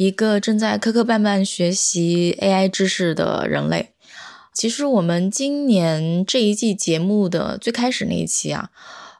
[0.00, 3.90] 一个正在磕磕绊绊学习 AI 知识的人类。
[4.54, 8.70] 其实我们今年这一季节目的最开始那一期啊，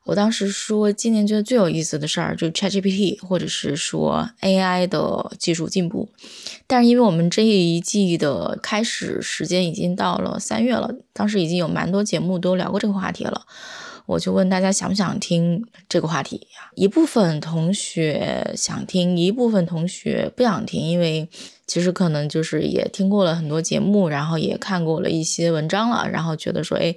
[0.06, 6.08] 我当时说今年觉得最有意思的事儿就 ChatGPT，或者是说 AI 的技术进步。
[6.66, 13.42] 但是因为我们这一季的开始时间已经到了三月了，当时已经有蛮多节目都聊过这个话题了。
[14.10, 16.68] 我就问大家想不想听这个话题呀？
[16.74, 21.28] 一部分同学想听，一部分同学不想听，因为
[21.64, 26.92] 其实可能就是也听过了很多节目，然后也看过了一些文章了，然后觉得说，哎，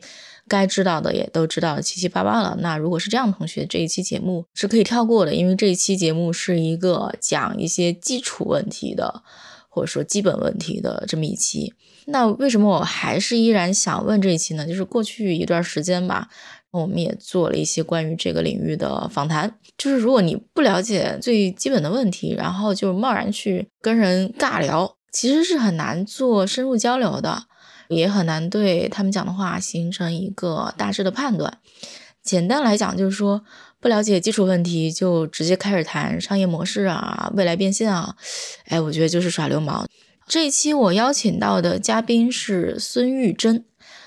[0.47, 2.58] 该知道的也都知道七七八八了。
[2.61, 9.22] 那如果是这样的同学，这一期节目是可以跳过的，因为这一期节目是一个讲一些基础问题的，
[9.70, 11.75] 或者说基本问题的这么一期。
[12.08, 14.66] 那为什么我还是依然想问这一期呢？
[14.66, 16.27] 就是过去一段时间吧。
[16.73, 27.43] 我们也做了一些关于这个领域的访谈，就是如果你不了解最基本的问题，然后就贸然去跟人尬聊，其实是很难做深入交流的，
[27.89, 31.59] 也很难对他们讲的话形成一个大致的判断。
[32.23, 33.43] 简单来讲，就是说
[33.80, 38.15] 不了解基础问题就直接开始谈商业模式啊、未来变现啊，
[38.65, 39.87] 哎，我觉得就是耍流氓。
[40.25, 43.63] 这一期我邀请到的嘉宾是孙玉珍。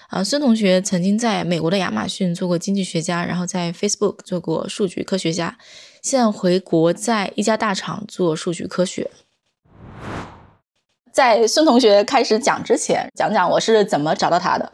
[0.08, 5.58] 啊，孙同学曾经在美国的亚马逊做过经济学家，然后在 Facebook 做过数据科学家，
[6.00, 9.10] 现在回国在一家大厂做数据科学。
[11.12, 14.70] 在孙同学开始讲之前，讲讲我是怎么找到他的。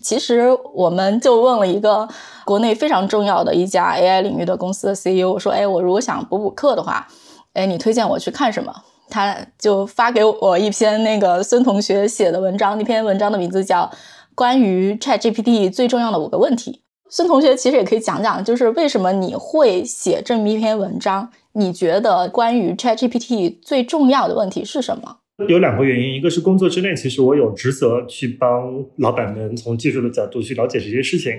[0.00, 2.08] 其实我们就问了一个
[2.44, 7.06] 国内非常重要的一家 AI 领域的公司的 CEO，我说：“哎，我如果想补补课的话，
[7.52, 8.74] 哎，你推荐我去看什么？”
[9.08, 13.88] 他就发给我一篇那个孙同学写的文章，那篇文章的名字叫。
[14.34, 21.30] 关于 ChatGPT 最重要的五个问题，孙同学其实也可以讲讲，就是为什么你会写这么一篇文章？
[21.52, 25.18] 你觉得关于 ChatGPT 最重要的问题是什么？
[25.48, 31.32] 有两个原因，一个是工作之内，其实我有职责去帮老板们从技术的角度去了解这些事情，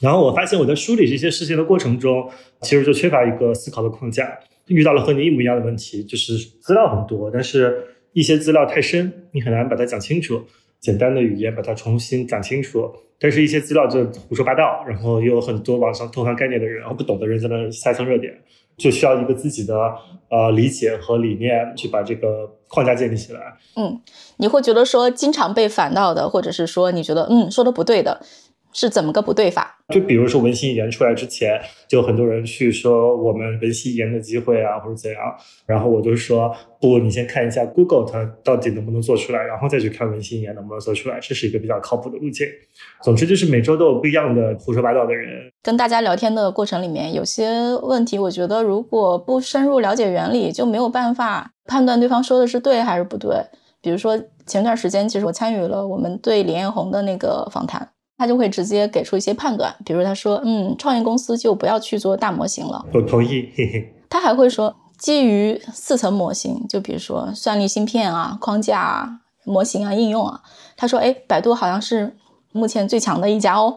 [0.00, 2.28] 然后我发现我在梳理这些事情的过程中，
[2.60, 7.82] 其实就缺乏一个思考的框架，遇到了和你一模一样的问题，就是资料很多，但是
[8.12, 10.42] 一些资料太深，你很难把它讲清楚。
[10.86, 12.88] 简单的语言把它重新讲清楚，
[13.18, 18.32] 但是一些资料就胡说八道，然后又有很多网上偷换概念的人，然后不懂的人在那瞎蹭热点，
[18.76, 19.74] 就需要一个自己的
[20.30, 23.40] 呃理解和理念去把这个框架建立起来。
[23.74, 24.00] 嗯，
[24.36, 28.20] 你会觉得说经常被反到的，或者是说你觉得嗯说的不对的。
[28.76, 29.78] 是怎么个不对法？
[29.88, 35.18] 就比如说文心一言出来之前，就很多人去说我们文心一言的机会啊，或者怎样。
[35.64, 42.46] 然后我就说不，你先看一下 Google 它到底能不能做出来，然后再去看文心一言能不能做出来，这是一个比较靠谱的路径。
[43.02, 45.50] 总之就是每周都有不一样的胡说八道的人。
[45.62, 53.36] 跟大家聊天的过程里面，有些问题，我觉得如果不深入了解原理，就没有办法判断对方说的是对还是不对。
[53.80, 57.88] 比如说前段时间，其实我参与了我们对李彦宏的那个访谈。
[58.18, 63.50] 他就会直接给出一些判断，比如他说：“嗯，创业公司就不要去做大模型了。”我同意。
[63.56, 63.94] 嘿嘿。
[64.08, 70.40] 他还会说，基于四层模型，就比如说算力芯片啊、框架啊、模型啊、应用啊。
[70.76, 72.16] 他说：“哎，百度好像是
[72.52, 73.76] 目前最强的一家哦。”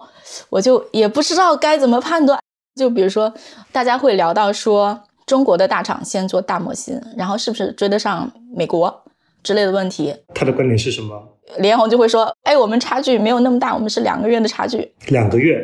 [0.50, 2.40] 我就也不知道该怎么判断。
[2.76, 3.34] 就比如说，
[3.72, 9.04] 大家会聊到说，中国的大厂先做大模型，然后是不是追得上美国？
[9.44, 11.22] 之类的问题，他的观点是什么？
[11.58, 15.60] 连红就会说：“哎，我们差距没有那么大，我们是两个月的差距。”两个月，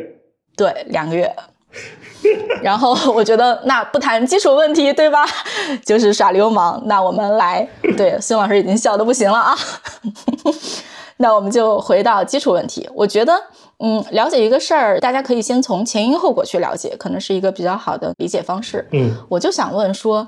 [0.56, 1.32] 对，两个月。
[2.60, 5.24] 然后我觉得那不谈基础问题，对吧？
[5.86, 6.82] 就是耍流氓。
[6.86, 9.54] 那我们来，对，孙老师已经笑的不行了啊。
[11.18, 12.88] 那我们就回到基础问题。
[12.92, 13.32] 我觉得，
[13.78, 18.84] 嗯，了解一个事儿，大家可以先从前因后果去了解，可能是一个比较好的理解方式。
[18.90, 20.26] 嗯，我就想问说。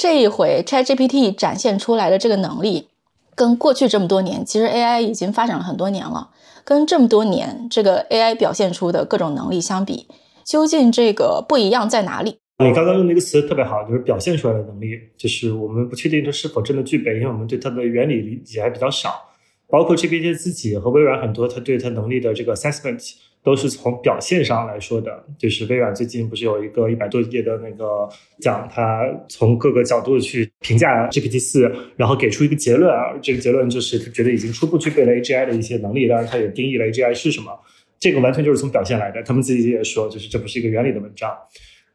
[0.00, 2.88] 这一回 ChatGPT 展现出来的这个能力，
[3.34, 6.30] 跟过去这么多年，其实 AI 已经发展了很多年了。
[6.64, 10.06] 跟这么多年这个 AI 表现出的各种能力相比，
[10.42, 12.38] 究竟这个不一样在哪里？
[12.64, 19.12] 你刚刚用那个词特别好，就是表现出来的能力，就是我们不确定它是否真的具备，因为我们对它的原理理解还比较少。
[19.68, 25.24] 包括 GPT 自己和微软很多，它对它能力的这个 assessment 都是从表现上来说的。
[25.38, 28.08] 就是微软最近不是有一个一百多页的那个
[28.40, 33.14] 讲，它从各个角度去评价 GPT 四，然后给出一个结论啊。
[33.22, 37.52] 这个结论就是他觉得已经初步具备了 AGI 的一些能力，当然他也定义了 AGI 是什么。
[37.98, 39.22] 这个完全就是从表现来的。
[39.22, 41.30] 他们自己也说，就是这不是一个原理的文章。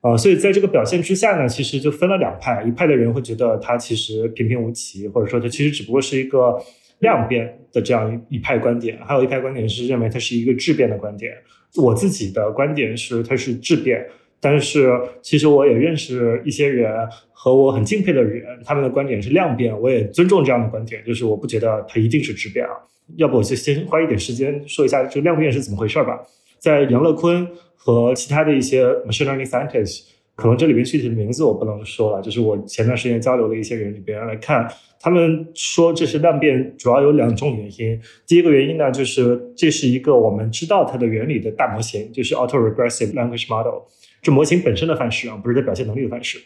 [0.02, 6.56] 呃，所以在这个表现之下呢，其实就分了两派，一派的人会觉得它其实平平无奇，或者说它其实只不过是一个
[7.00, 11.34] 量变的这样一派观点，还有一派观点是认为它是一个质变的观点。
[11.78, 14.06] 我自己的观点是它是质变，
[14.40, 16.92] 但是其实我也认识一些人
[17.32, 22.72] 和我很敬佩的人，他们的观点是量变，我也尊重这样的观点，就是我不觉得它一定是质变啊。
[23.18, 26.20] 要不我就先花一点时间说一下这个量变是怎么回事吧，
[26.60, 27.48] 在杨乐坤。
[27.78, 32.22] 和其他的一些 machine learning scientist 可能这里面具体的名字我不能说了。
[32.22, 38.00] 就是我前段时间交流的一些人里边来看，他们说这是量变主要有两种原因。
[38.28, 43.84] 第一个原因呢，就是这是一个我们知道它的原理的大模型，就是 auto-regressive language model，
[44.22, 46.40] 这模型本身的范式啊，不是它表现能力的范式。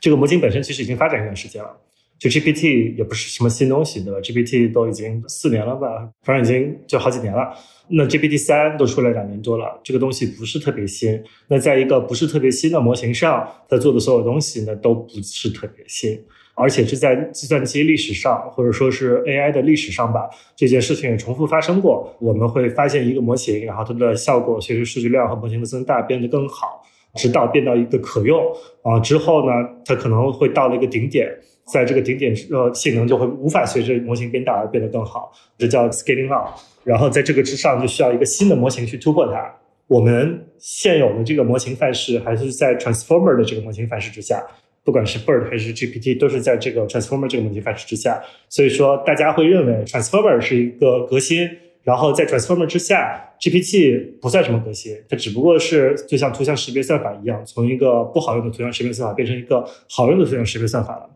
[0.00, 1.76] 这个模型本身其实已经发展一段时间了。
[2.20, 7.52] 就 GPT 也不是什么新东西，对吧？GPT 都已经四年了吧，反正已经就好几年了。
[7.88, 11.18] 那 GPT 三都出来两年多了，这个东西不是特别新。
[11.48, 16.22] 那在一个不是特别新的模型上，它做的所有东西呢，都不是特别新。
[16.54, 22.14] 而且是在计算机历史上，或者说是 AI 的历史上吧，这件事情也重复发生过。
[22.20, 26.82] 我们会发现一个模型，然后它的效果随着数据量和模型的增大变得更好，
[27.14, 28.44] 直到变到一个可用
[28.82, 29.52] 啊之后呢，
[29.86, 31.26] 它可能会到了一个顶点。
[31.72, 36.58] 在这个顶点，呃，性能就会无法随着模型变大而变得更好，这叫 scaling up。
[36.82, 39.54] 然后在这个之上，就需要一个新的模型去突破它。
[39.86, 44.40] 我们现有的这个模型范式，还是在 transformer 的这个模型范式之下，
[44.84, 48.22] 不管是 bird 还是 GPT，都是在这个 transformer 这个模型范式之下。
[48.48, 51.48] 所以说，大家会认为 transformer 是一个革新，
[51.82, 61.10] 然后在 transformer 之下，GPT 不算什么革新，它只不过是就像图像识别算法一样，从一个不好用的图像识别算法变成一个好用的图像识别算法了。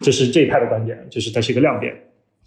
[0.00, 1.92] 这是这一派的观点，就是它是一个量变，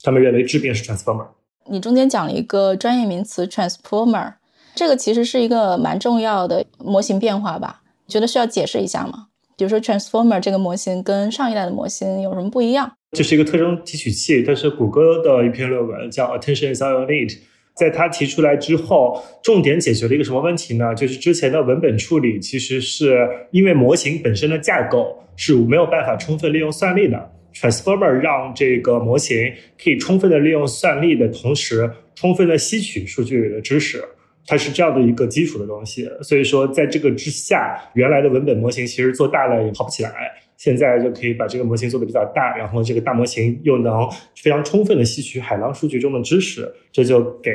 [0.04, 1.28] 他们认为质变是 transformer。
[1.70, 4.34] 你中间讲了一个专业名词 transformer，
[4.76, 7.82] 这个其实是一个蛮重要的模型变化吧？
[8.08, 9.28] 觉得需要解释一下吗？
[9.56, 12.92] 比如说 transformer 这个模型跟上一代的模型有什么不一样？
[13.12, 17.38] 这是一个特征提取器，它是谷歌的一篇论文，叫 Attention is all you need。
[17.76, 20.96] 在它提出来之后，重点解决了一个什么问题呢？
[20.96, 27.32] 就是之前的文本处理其实是因为模型本身的架构是没有办法充分利用算力的。
[27.54, 34.04] Transformer 让这个模型可以充分的利用算力的同时，充分的吸取数据的知识，
[34.46, 36.10] 它是这样的一个基础的东西。
[36.22, 40.12] 所以说，在这个之下，原来的文本模型其实做大了也跑不起来，
[40.58, 47.52] 现在就可以把这个模型做的比较大，然后这个大模型又能非常充分的吸取海量数据中的知识，这就给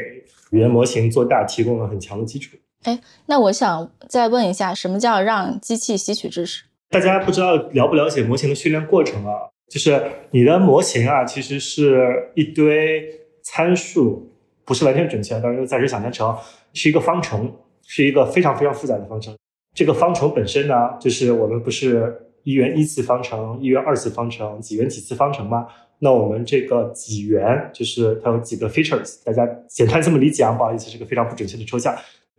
[0.50, 2.56] 语言模型做大提供了很强的基础。
[2.82, 6.64] 哎，那我想再问一下，什么叫让机器吸取知识？
[6.90, 9.32] 大家不知道了不了解模型的训练过程啊？
[9.74, 10.00] 就是
[10.30, 13.10] 你的模型啊，其实是一堆
[13.42, 14.30] 参数，
[14.64, 16.32] 不是完全准确，但是又暂时想象成
[16.72, 17.52] 是一个方程，
[17.84, 19.34] 是一个非常非常复杂的方程。
[19.74, 25.66] 这个方程本身呢，就是我们不是一元一次方程、一元二次方程、几元几次方程吗？
[25.98, 31.92] 那我们这个几元就是它有几个 features，大家简单这么理解啊，不好意思，是个非常不准确的抽象。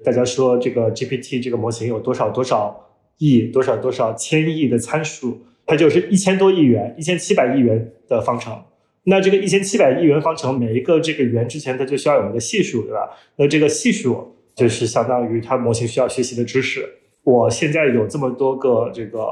[0.05, 2.79] 大家说这个 GPT 这个模型有多少多少
[3.17, 5.41] 亿、多少多少千亿的参数？
[5.65, 8.63] 它就是一千多亿元、一千七百亿元的方程。
[9.07, 13.09] 那这个一千七百亿元方程，每一个这个元之前，它就需要有一个系数，对吧？
[13.35, 16.83] 那这个系数就是相当于它模型需要学习的知识。
[17.23, 19.27] 我现在有这么多个这个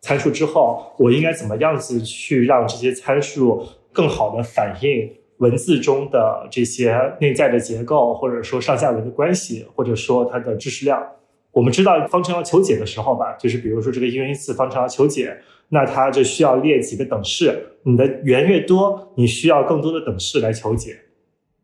[0.00, 11.04] 参数之后，我应该怎么样子去让这些参数更好的反映文字中的这些内在的结构，或者说上下文的关系，或者说它的知识量？
[11.50, 15.36] 我们知道方程要求解的时候吧，就是比如说这个一元一次方程要求解。
[15.70, 20.96] 那它就需要列几个等式，你的元越多，你需要更多的等式来求解。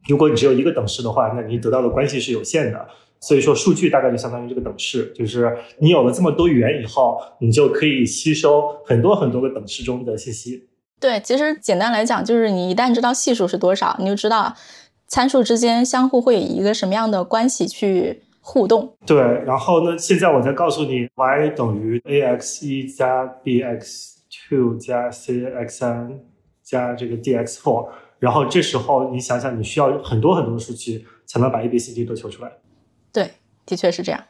[0.09, 2.87] 如果你只有一个等式的话，那你得到的关系是有限的。
[3.21, 10.69] 所以说，数据大概就相当于这个等式，就是你有了这么多元以后，你就可以吸收很多很多个等式中的信息。
[11.01, 14.55] 对，其实简单来讲，就是你一旦知道系数是多少，你就知道
[15.07, 18.23] 参数之间相互会以一个什么样的关系去。
[18.47, 19.97] 互动对，然后呢？
[19.97, 26.21] 现在我再告诉你，y 等于 ax 一加 bx two 加 cx 三
[26.63, 32.53] 加这个 dx four，然后这时候你想想，你需要很多很多的数据才能把 a b c d 都求出来。
[33.11, 33.31] 对，
[33.65, 34.23] 的确是这样。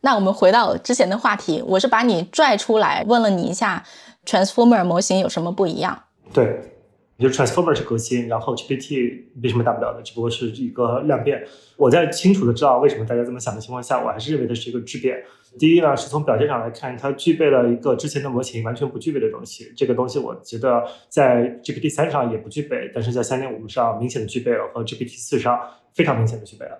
[0.00, 3.84] 那我们回到之前的话题，我是把你拽出来，问了你一下
[4.26, 6.02] ，transformer 模型有什么不一样？
[6.34, 6.69] 对。
[7.20, 11.46] 就 transformer 是革新，然后 GPT 没什么大不了的，只不过是一个量变。
[11.76, 15.22] 我在清楚的知道为什么大家这么想的情况下，我还是认为它是一个质变。
[15.58, 19.70] 第一呢，是从表现上来看，它具备了一个之前的模型完全不具备的东西。
[19.76, 25.60] 这个东西我觉得在 GPT 三上也不具备，但是在三点五上明显的具备了，和 GPT 四上
[25.92, 26.78] 非常明显的具备了，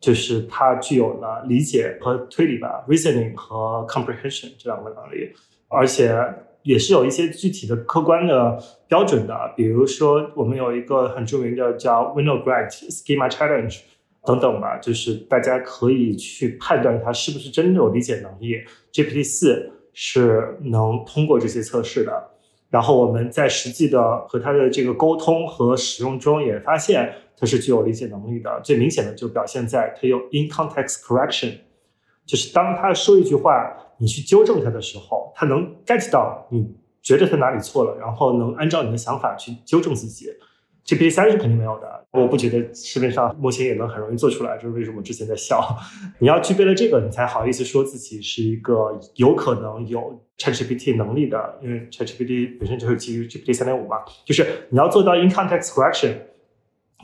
[0.00, 5.32] 就是它具有了理解和推理吧，reasoning 和 comprehension 这两个能力，
[5.68, 6.16] 而且。
[6.62, 13.80] 也是有一些具体的客观的标准的，比如说我们有一个很著名的叫 Winograd Schema Challenge
[14.24, 18.60] 等等吧，就是大家可以去判断它是不是真的有理解能力。
[18.92, 22.30] GPT 四是能通过这些测试的，
[22.70, 28.60] 然后我们在实际的和它的这个沟通和使用中也发现它是具有理解能力的。
[28.62, 31.54] 最明显的就表现在它有 in context correction，
[32.24, 33.81] 就是当他说一句话。
[33.98, 40.28] 你去纠正他的时候，他能 get 到你觉得他哪里错了，然后能按照你的想法去纠正自己。
[40.84, 45.64] GPT 三是肯定没有的，我不觉得市面上目前也能很容易做出来，这是为什么之前在笑。
[46.18, 53.98] 你要具备了这个，你才好意思说自己是一个有可能有 ChatGPT 能力的，因为 ChatGPT 本身就是基于 GPT 三点五嘛。
[54.24, 56.16] 就是你要做到 in context correction，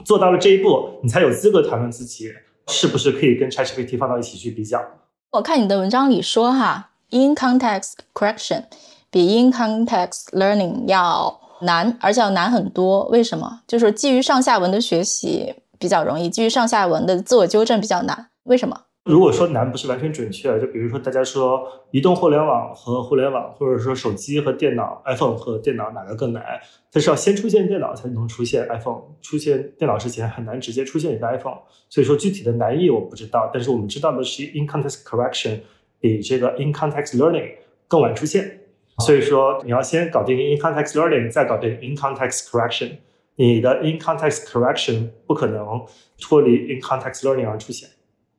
[0.04, 2.32] 做到了这一步，你才有资格谈论自己
[2.66, 4.84] 是不是可以跟 ChatGPT 放到一起去比较。
[5.30, 8.64] 我看你的文章里说哈，in context correction
[9.10, 13.04] 比 in context learning 要难，而且要难很多。
[13.08, 13.60] 为什么？
[13.66, 18.28] 就是基于上下文的学习比较容易，基于上下文的自我纠正比较难。
[18.44, 18.84] 为什么？
[19.08, 26.44] 如果说难不是完全准确，就比如说大家说移动互联网和互联网，或者说手机和电脑，iPhone 和电脑哪个更难？
[26.92, 31.56] 它是要先出现电脑才能出现 iPhone，出现电脑之前很难直接出现一个 iPhone。
[31.88, 35.60] 所以说具体的难易我不知道，但是我们知道的是 in context correction
[35.98, 37.54] 比这个 in context learning
[37.88, 38.60] 更晚出现。
[39.06, 42.90] 所以说你要先搞定 in context learning，再搞定 in context correction。
[43.36, 45.86] 你的 in context correction 不可能
[46.20, 47.88] 脱离 in context learning 而出现。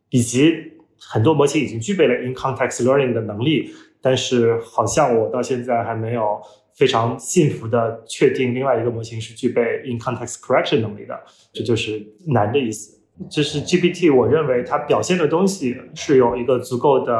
[0.10, 0.54] 以及
[1.00, 3.70] 很多模型已经具备了 in context learning 的能力，
[4.01, 6.39] 但是好像我到现在还没有
[6.75, 11.20] 非常幸福的确定另外一个模型是具备 in context correction 能力的，
[11.54, 12.98] 这就是难的意思。
[13.30, 17.13] 就是 GPT，我认为它表现的东西是有一个足够的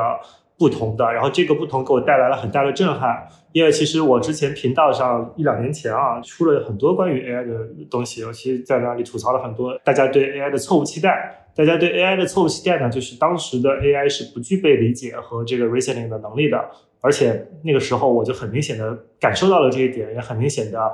[0.58, 3.27] 不同的，然后这个不同给我带来了很大的震撼。
[3.51, 11.47] 因为其实我之前频道上一两年前啊，出了很多关于 AI 的东西，尤其在那里吐槽了很多大家对 AI 的错误期待。
[11.55, 16.69] 大家对 AI 的错误期待呢，就是当时的 AI 是不具备理解和这个 reasoning 的能力的。
[17.01, 20.91] 而且那个时候我就很明显的感受到了这一点，也很明显的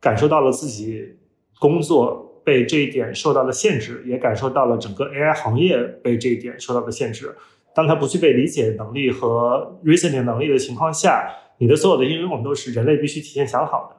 [0.00, 1.16] 感受到了自己
[1.60, 7.36] 工作被这一点受到了限制，也感受到了整个 AI 行业被这一点受到了限制。
[7.74, 13.96] 当它不具备理解能力和 reasoning 能力的情况下，你的所有的应用都是人类必须提前想好的，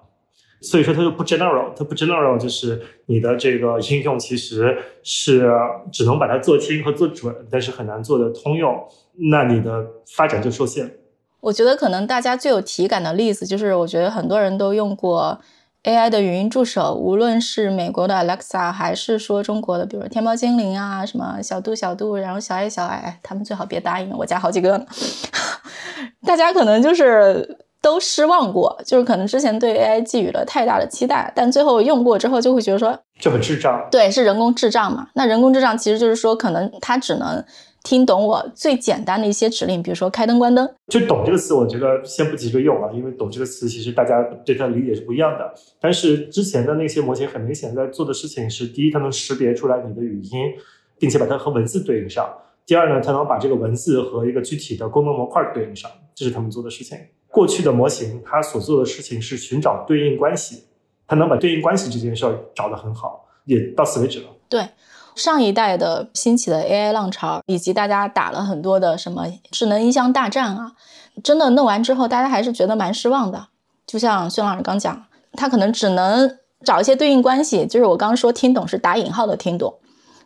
[0.66, 5.50] 所以说它就不 general，它不 general 就是你的这个应用其实是
[5.92, 8.76] 只能把它做轻和做准，但是很难做的通用，
[9.32, 9.86] 那你的
[10.16, 10.92] 发展就受限。
[11.42, 15.40] 我觉得可能大家最有体感的例子就是，我觉得很多人都用过
[15.84, 24.86] AI 的语音助手，无论是美国的 Alexa，还是说中国的，比如天猫精灵啊，什么小度小度，然后小爱小爱，他们最好别答应，我家好几个。
[26.30, 33.88] 大家可能就是都失望过，就是可能之前对 AI 寄予了太大的期待，但最后用过之后就会觉得说就很智障。
[33.90, 35.08] 对，是人工智障嘛？
[35.16, 37.44] 那人工智障其实就是说，可能它只能
[37.84, 40.70] 听懂我最简单的一些指令，比如说开灯关灯。
[40.90, 45.52] 就“懂”这个词，我觉得先不急着用啊，因为“懂”这个词其实大家对它的理解是不一样的。
[45.82, 50.54] 但是之前的那些模型很明显在做的事情是：第一，它能识别出来你的语音，
[51.00, 52.32] 并且把它和文字对应上。
[52.68, 56.98] 第二呢，它能把这个文字和一个具体的功能模块对应上，这是他们做的事情。
[57.30, 60.66] 过去的模型，它所做的事情是寻找对应关系，
[61.08, 64.26] 它能把对应关系这件事儿找得很好，也到此为止了。
[64.50, 64.68] 对，
[65.16, 70.74] 上一代的兴起的 AI 浪潮，以及大家打了很多的什么智能音箱大战啊，
[71.24, 73.48] 真的弄完之后，大家还是觉得蛮失望的。
[73.88, 79.79] 就像孙老师刚讲，他可能只能找一些对应关系，就是我刚说听懂是打引号的听懂。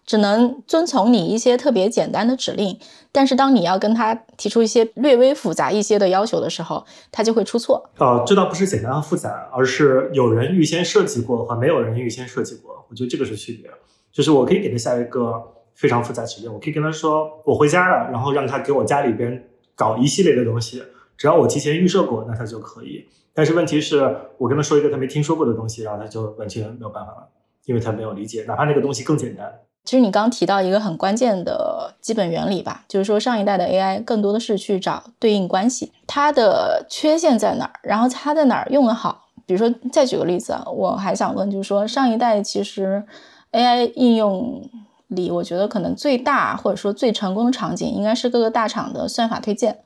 [0.05, 2.77] 只能遵从你一些特别简单的指令，
[3.12, 7.89] 但是当你要跟他提出一些略微复杂一些的要求的时候，他就会出错。
[7.98, 12.86] 哦，这倒不是简单和复杂，而是有人预先设计过和没有人预先设计过。
[12.89, 13.69] 我觉得这个是区别。
[14.12, 15.41] 就是我可以给他下一个
[15.74, 20.83] 非常复杂指令，我可以跟他说我回家了，然后让他给我家里边搞一系列的东西，
[21.17, 23.07] 只要我提前预设过，那他就可以。
[23.33, 27.27] 但是问题是我跟他说一个他没听说过的东西，然后他就完全没有办法了，
[27.65, 29.51] 因为他没有理解，哪怕那个东西更简单。
[29.83, 43.03] 其实你刚提到一个很关键的基本原理吧，就是说上一代的 AI 更多的是去找对应关系，它的缺陷在哪儿，然后它在哪儿用得好，比如说，再举个例子啊，我还想问，就是说上一代其实
[43.51, 44.67] AI 应用
[45.09, 49.79] 里，我觉得可能最大或者说最成功的场景，应该是各个大厂的算法推荐，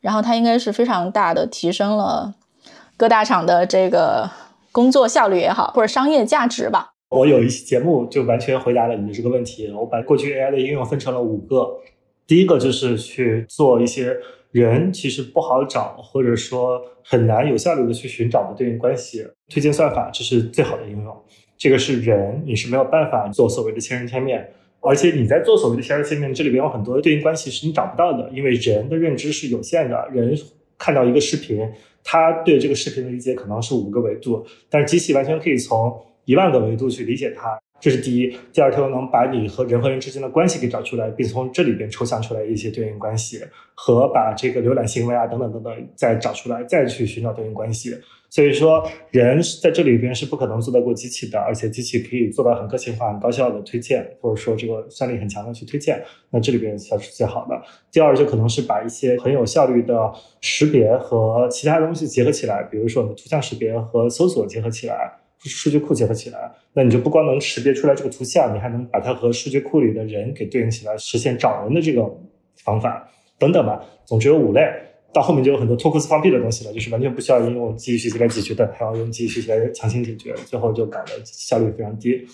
[0.00, 2.34] 然后它应该是非常大的提升了
[2.96, 4.28] 各大厂的这个
[4.72, 6.94] 工作效率也好，或者商业价值吧。
[7.10, 11.80] 我有一期节目就完全回答了你的这个问题，我把过去 AI 的应用分成了五个，
[12.26, 14.16] 第一个就是去做一些。
[14.50, 21.14] 人其实不好找，或者说很难有效率的去寻找的对应关系，推荐算法这是最好的应用。
[21.58, 24.50] 这个是人，你是没有办法做所谓的千人千面，
[24.80, 30.08] 而且你在做所谓的千人千面，这里边有很多对应关系是你找不到的，因为人的认知是有限的。
[30.10, 30.34] 人
[30.78, 31.70] 看到一个视频，
[32.02, 35.94] 他对这个视频的理解可能是五个维度，但是机器完全可以从
[36.28, 37.58] 一万个维度去理解它。
[37.80, 43.40] 这是第一，第二，它又能把你和人和人之间的关系给找出来，并从这里边抽象出来一些对应关系，
[43.74, 47.96] 和把这个浏览行为啊等等等等再找出来，再去寻找对应关系。
[48.28, 56.02] 所以说，人在这里边是不可能做得过机器的，而且机器可以做到很个性化、很高效的推荐，或者说这个算力很强的去推荐。
[56.30, 57.58] 那这里边才是最好的。
[57.90, 65.17] 第二，就可能是把一些很有效率的识别和其他东西结合起来，比如说图像识别和搜索结合起来。
[65.40, 72.02] 数据库结合起来，那你就不光能识别出来这个图像，你还能把它和数据库里的人给对应起来，实现找人的这个
[72.64, 73.84] 方法等等吧。
[74.04, 74.62] 总之有五类，
[75.12, 82.26] 到后面就有很多脱裤子放屁的东西了，就是完全不需要用机器学习来解决的，还要用机器学习来强行解决，最后就搞得效率非常低。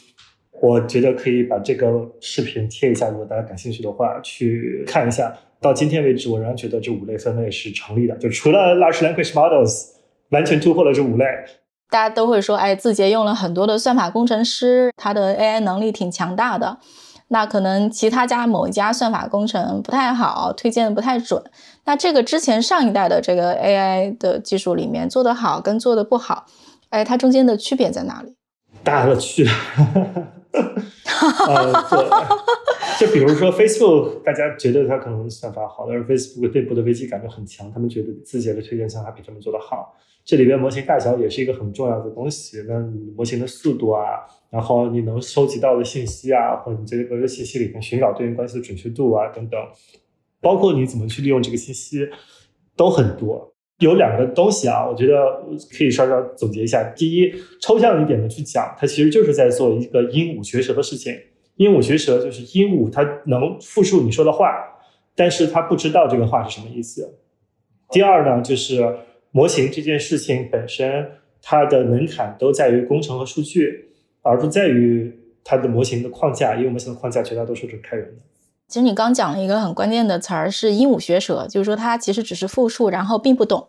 [0.62, 5.36] 我觉得可以把这个视频贴一下，如果大家感兴趣的话，去看一下。
[5.60, 9.88] 到今天为止，我仍然觉得这五类分类是成立的，就除了 large language models
[10.28, 11.24] 完全突破了这五类。
[11.90, 16.78] 大家都会说，哎，字节用了很多的算法工程师，他的 AI 能力挺强大的。
[17.28, 21.42] 那可能其他家某一家算法工程不太好，推荐的不太准。
[21.84, 26.44] 那这个之前上一代的这个 AI 的技术里面做得好跟做的不好，
[26.90, 28.36] 哎，它中间的区别在哪里？
[28.82, 29.52] 大了去了。
[31.48, 31.72] 呃，
[33.00, 39.94] 就比如说 Facebook，大家觉得它可能算法好，但是 Facebook 内部的危机感就很强，他们觉得字节的推荐算法比他们做的好。
[40.24, 49.60] 这里边模型大小也是一个很重要的东西，那你模型的速度啊，然后你能收集到的信息啊，或者你这个信息里面寻找对应关系的准确度啊等等，
[50.40, 52.08] 包括你怎么去利用这个信息，
[52.74, 53.52] 都很多。
[53.80, 55.14] 有两个东西啊，我觉得
[55.76, 56.82] 可以稍稍总结一下。
[56.96, 61.14] 第一，抽象一点的去讲，它其实就是在做一个鹦鹉学舌的事情。
[61.56, 64.48] 鹦鹉学舌就是鹦鹉它能复述你说的话，
[65.14, 67.18] 但是它不知道这个话是什么意思。
[67.90, 68.96] 第二呢，就是。
[69.36, 71.08] 模型这件事情本身，
[71.42, 73.88] 它的门槛都在于工程和数据，
[74.22, 76.54] 而不在于它的模型的框架。
[76.54, 78.22] 因为模型的框架绝大多数是开源的。
[78.68, 83.66] 其实你刚讲了一个很关键的词儿，是鹦鹉学舌，就是说它其实只是复述，然后并不懂。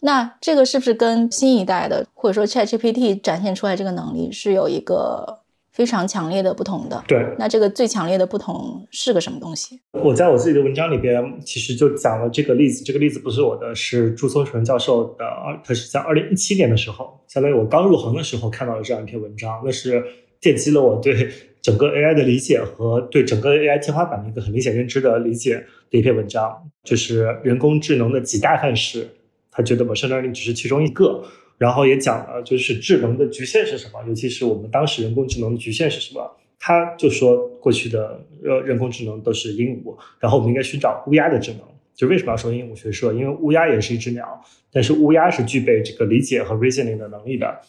[0.00, 5.41] 那这个是不是跟新一代的或者说 ChatGPT 展现出来这个能力是有一个？
[5.72, 9.80] 非常强烈的不同的，对，那这个最强烈的不同是个什么东西？
[9.92, 15.24] 我在我自己的文章里边其实就讲了这个例子，这个例子不是我的，是朱松纯教授的，
[15.64, 20.04] 他是在二零一七年的时候，相当于我刚入行的时候看到了这样一篇文章，那是
[20.42, 21.30] 奠基了我对
[21.62, 26.54] 整个 AI 的理解和对整个 AI 天花板的一个很明显认知的理解的一篇文章，
[26.84, 29.08] 就是人工智能的几大范式，
[29.50, 31.24] 他觉得 machine learning 只是其中一个。
[31.58, 36.36] 然后也讲了，就是智能的局限是什么，尤其是我们当时人工智能的局限是什么。
[36.64, 41.60] 他就说，过去的呃人工智能都是鹦鹉，然后我们应该寻找乌鸦的智能。
[41.94, 43.12] 就为什么要说鹦鹉学舌？
[43.12, 44.40] 因为乌鸦也是一只鸟，
[44.72, 47.60] 但是乌鸦是具备这个理解和 reasoning 的能力的。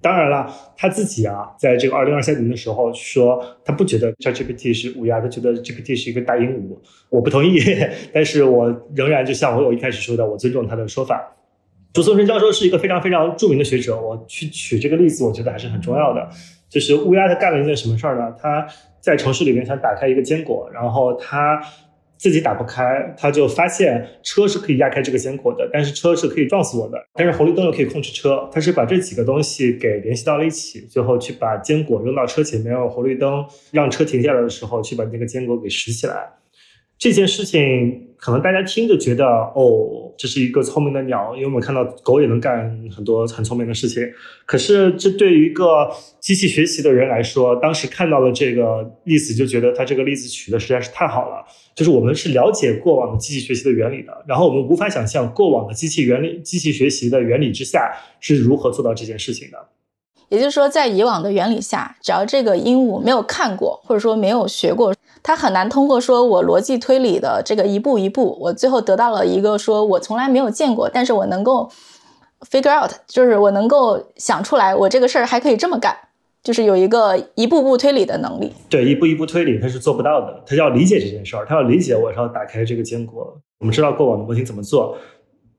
[0.00, 6.78] 当然了，他自己啊，在这个二零二三年的时候说，他不觉得 ChatGPT 是乌鸦，他觉得 GPT 是一个大鹦鹉。
[7.10, 7.60] 我不同意，
[8.14, 11.20] 但是我仍然就像我我一开始说的，我尊重他的说法。
[11.98, 16.28] 朱松春教授是一个非常非常著名的学者，我去举这个例子，我觉得还是很重要的。
[16.68, 18.32] 就是乌鸦，它干了一件什么事儿呢？
[18.40, 18.64] 它
[19.00, 21.60] 在城市里面想打开一个坚果，然后它
[22.16, 28.48] 自己打不开，它就发现车是可以压开这个坚果的，但是车是可以撞死我的，但是红绿灯又可以控制车。
[28.52, 36.28] 它是把这几个东西给联系到了一起，最后去把坚果扔到车前面，用红绿灯让车停下来的时候，去把那个坚果给拾起来。
[36.98, 44.02] 这件事情可能大家听着觉得哦，这是一个聪明的鸟，因为我们看到狗也能干很多很聪明的事情。
[44.44, 51.46] 可是这对于一个机器学习的人来说，当时看到了这个例子，就觉得他这个例子取的实在是太好了。
[51.76, 59.68] 就是我们是了解过往的机器学习的原理的，然后我们无法想象过往的机器原理、机器学习的原理之下是如何做到这件事情的。
[60.28, 64.94] 也就是说，在以往的原理下，只要这个鹦鹉没有看过，或者说没有学过。
[65.22, 71.70] 它很难通过说我逻辑推理的这个一步一步，我最后得到了一个说我从来没有见过，但是我能够
[72.50, 75.94] figure out，就是我能够想出来，我这个事儿还可以这么干，
[76.42, 78.52] 就是有一个一步步推理的能力。
[78.70, 80.42] 对，一步一步推理，他是做不到的。
[80.46, 83.36] 他要理解这件事儿，他要理解我要打开这个坚果。
[83.58, 84.96] 我们知道过往的模型怎么做，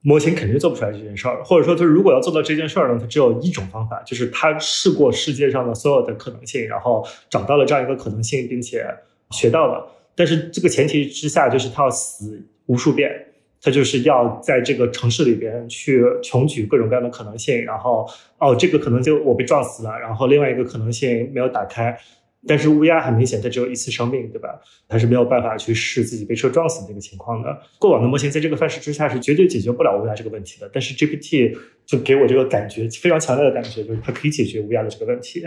[0.02, 1.44] 模型肯定做不出来这件事儿。
[1.44, 8.86] 或者说，他如果要做到这件事儿呢，他只有一种方法，就是他试过世界上的所有的可能性，然后找到了这样一个可能性，并且
[9.32, 9.90] 学到了。
[10.16, 13.26] 但是这个前提之下，就是他要死无数遍。
[13.62, 22.00] 他就是要在这个城市里边去穷举各种各样的可能性，然后哦，这个可能就我被撞死了，然后另外一个可能性没有打开，
[22.48, 24.50] 但是乌鸦很明显它只有一次生命，对吧？
[24.88, 27.62] 它是没有办法去试自己被车撞死的那个情况的。
[27.78, 35.46] 过往的模型在这个范式之下是绝对解决不了乌鸦这个问题的，但是 GPT 就给我这个感觉非常强烈的感觉，就是它可以解决乌鸦的这个问题。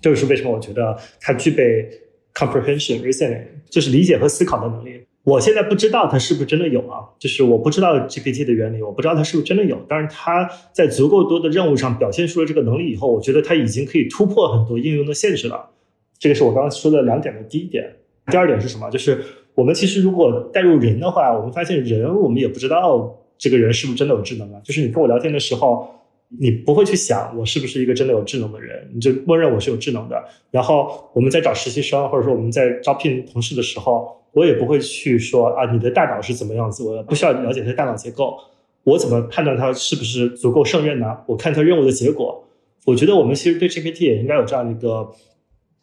[0.00, 1.90] 这就是为什么我觉得它具备
[2.34, 5.04] comprehension reasoning，就是理解和思考的能力。
[5.24, 9.84] 我现在不知道它是不是真的有啊，就是我不知道 GPT 的原理，我不知道它是不是真的有。
[9.88, 15.70] 但是它在足够多的任务上表现出了这个能力以后，我觉得它已经可以突破很多应用的限制了。
[16.18, 17.84] 这个是我刚刚说的两点的第一点。
[18.26, 18.90] 第二点是什么？
[18.90, 19.22] 就是
[19.54, 24.60] 我们其实如果带入人的话，我们发现人我们也不知道这个人是不是真的有智能啊。
[24.64, 25.88] 就是你跟我聊天的时候，
[26.40, 30.24] 你不会去想我是不是一个真的有智能的人，你就默认我是有智能的。
[30.50, 34.20] 然后我们在找实习生，或者说我们在招聘同事的时候。
[34.34, 38.36] 我也不会去说啊，你的大脑是怎么样子，我不需要了解他的大脑结构，
[38.82, 41.16] 我怎么判断他是不是足够胜任呢？
[41.28, 42.44] 我看他任务的结果。
[42.84, 45.08] 我觉得我们其实对 GPT 也应该有这样一个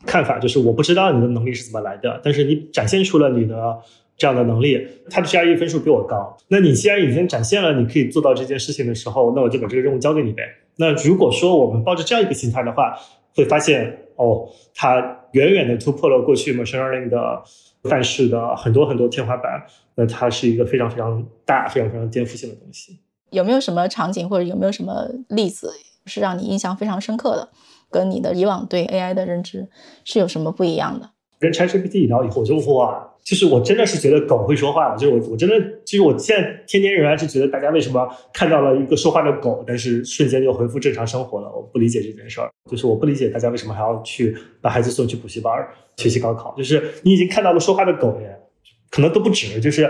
[0.05, 3.79] 看法，就是我不知道你的能力是怎么来的，但是你展现出了你的
[4.17, 10.43] 这样的能力，他的 GRE 分数比我高，那你既然已经展现了你可以做到这件事情的时候，那我就把这个任务交给你呗。
[10.77, 12.95] 那如果说我们抱着这样一个心态的话，
[13.35, 17.41] 会发现哦，它远远的突破了过去 machine learning 的。
[17.89, 22.99] 范式的很多很多天花板，那它是一个非常非常大、非常非常颠覆性的东西。
[23.31, 25.73] 有没有什么场景或者有没有什么例子
[26.05, 27.49] 是让你印象非常深刻的？
[27.91, 29.67] 跟你的以往对 AI 的认知
[30.05, 31.11] 是有什么不一样的？
[31.39, 34.95] 跟 ChatGPT 聊以后，我就哇，就是我真的是觉得狗会说话了。
[34.95, 41.51] 就是我我真的，就是我现在天天仍然是觉得，大家为什么看到了一个说话的狗，但是瞬间就恢复正常生活了？
[41.51, 45.51] 我不理解这件事儿，就是我不理解大家为什么还要去把孩子送去补习班
[45.97, 46.53] 学习高考。
[46.55, 48.37] 就是你已经看到了说话的狗耶，
[48.91, 49.89] 可能都不止，就是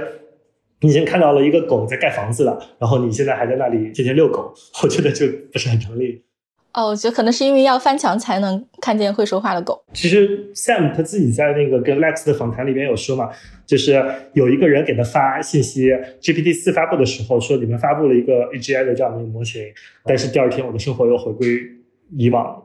[0.80, 6.24] 你已经看到了一个狗在盖房子了，然后你现在还在那里天天遛狗，我觉得就不是很成立。
[6.74, 9.84] 哦，我觉得可能是因为要翻墙才能看见会说话的狗。
[9.94, 13.30] 其实 Sam 他自己在那个跟 Lex 的访谈里面有说嘛，
[13.66, 14.02] 就是
[14.34, 15.90] 有一个人给他发信息
[16.22, 19.62] ，GPT 四发布的时候说你们发布了一个 AGI 的这样的一个模型，
[20.06, 21.60] 但是第二天我的生活又回归
[22.16, 22.64] 以往。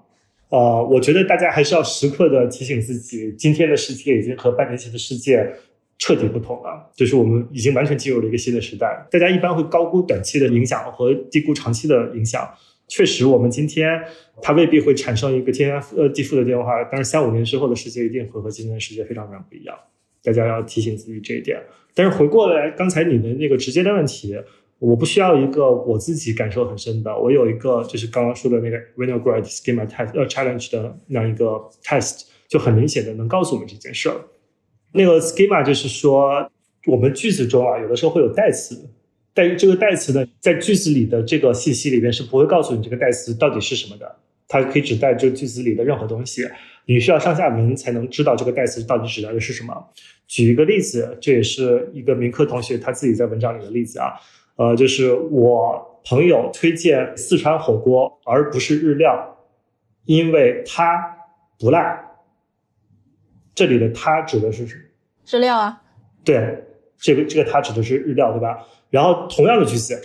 [0.50, 5.44] 呃，我觉得大家还是要时刻的提醒自己，今天的世界已经和半年前的世界
[5.98, 9.04] 彻底不同了，就是我们已经完全进入了一个新的时代。
[9.10, 12.48] 大家一般会高估短期的影响和低估长期的影响。
[12.88, 14.00] 确实，我们今天
[14.40, 19.76] 它未必会产生一个天翻地覆的变化，但是三五年之后的世界一定会和今天的世界非常非常不一样。
[20.22, 21.60] 大家要提醒自己这一点。
[21.94, 24.36] 但是回过来，刚才你的那个直接的问题，
[24.78, 31.44] 我不需要一个我自己感受很深的，我有一个就是刚刚说的那个 Winograd Schema Test 呃 Challenge 的那样一个
[31.82, 34.16] test，就很明显的能告诉我们这件事儿。
[34.92, 36.48] 那个 Schema 就是说，
[36.86, 38.88] 我们句子中啊，有的时候会有代词。
[39.36, 44.16] 但这个代词呢，在句子里的这个信息里边是不会告诉你这个代词到底是什么的，
[44.48, 46.48] 它可以指代这个句子里的任何东西。
[46.86, 49.74] 你需要上下文才能知道这个代词到底指代的是什么。
[50.26, 54.14] 举一个例子，这也是一个民科同学他自己在文章里的例子啊，
[54.56, 59.36] 呃，就是我朋友推荐四川火锅而不是日料，
[60.06, 61.18] 因为它
[61.58, 62.02] 不辣。
[63.54, 64.82] 这里的它指的是什么？
[65.28, 65.82] 日料啊。
[66.24, 66.64] 对，
[66.98, 68.58] 这个这个它指的是日料，对吧？
[68.90, 70.00] 然后同样的句子，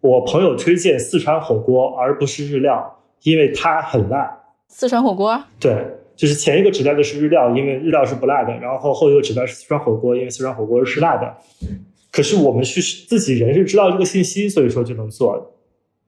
[0.00, 4.38] 我朋友推荐四川火锅而不是日料，因为它很辣。
[4.68, 5.42] 四川火锅？
[5.58, 5.74] 对，
[6.14, 11.34] 就是前一个指代的是日料，因为日料是不辣的，然后后一个指代是四川火锅，因为四川火锅是辣的。
[12.12, 15.52] 可是我们是自己人是知道这个信息，所以说就能做。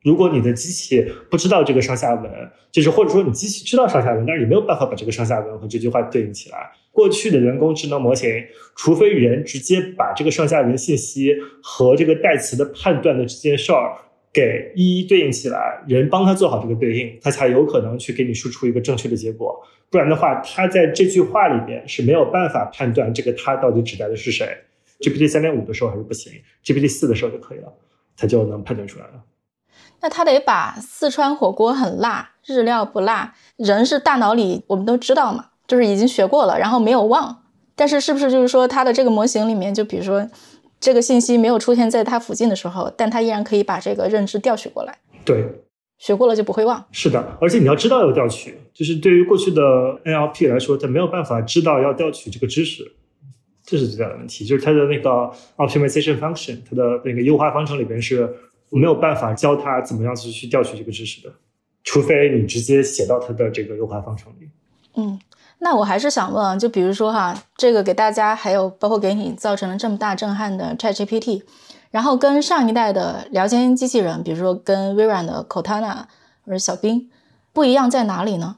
[0.03, 2.31] 如果你的机器不知道这个上下文，
[2.70, 6.70] 就是或者说你机器知道上下文，但是你没有办法把这个上下文和这句话对应起来。
[6.99, 8.29] 过去的人工智能模型，
[8.75, 11.33] 除非人直接把这个上下文信息
[11.63, 13.97] 和这个代词的判断的这件事儿
[14.33, 19.65] 给一一对应起来，人帮他做好这个对应，他才有可能去给你输出一个正确的结果。
[19.89, 24.49] 不然的话，他在这句话里边是没有办法判断这个他到底指代的是谁。
[24.99, 26.33] GPT 三点五的时候还是不行
[26.65, 27.73] ，GPT 四的时候就可以了，
[28.17, 29.23] 他就能判断出来了。
[30.01, 33.37] 那他得把四川火锅很辣，日料不辣。
[33.57, 37.44] 人是大脑里我们都知道嘛，就是已经学过了，然后没有忘。
[37.76, 40.28] 但是是不是就是说它的这个模型里面，就比如说
[40.81, 44.98] 这个信息没有出现在它附近的时候，但它依然可以把这个认知调取过来？
[45.24, 45.44] 对，
[45.98, 46.85] 学过了就不会忘。
[46.90, 49.62] 是的，而且你要知道要调取，就是对于过去的
[50.04, 52.90] NLP 来说，它没有办法知道要调取这个知识，
[53.64, 54.44] 这是最大的问题。
[54.44, 58.28] 就是它的那个 optimization function，它的那个优化方程里边是
[58.70, 61.33] 没有办法教它怎么样去去调取这个知识的，
[61.85, 64.48] 除非你直接写到它的这个优化方程里。
[64.96, 65.18] 嗯，
[65.61, 71.42] 那我还是想问啊，就比如说哈，这个给大家还有包括给你造成了这么大震撼的 ChatGPT。
[71.90, 76.03] 然后跟上一代的聊天机器人，比如说跟微软的 Cortana
[76.44, 77.09] 或者小冰
[77.53, 78.57] 不一样在哪里呢？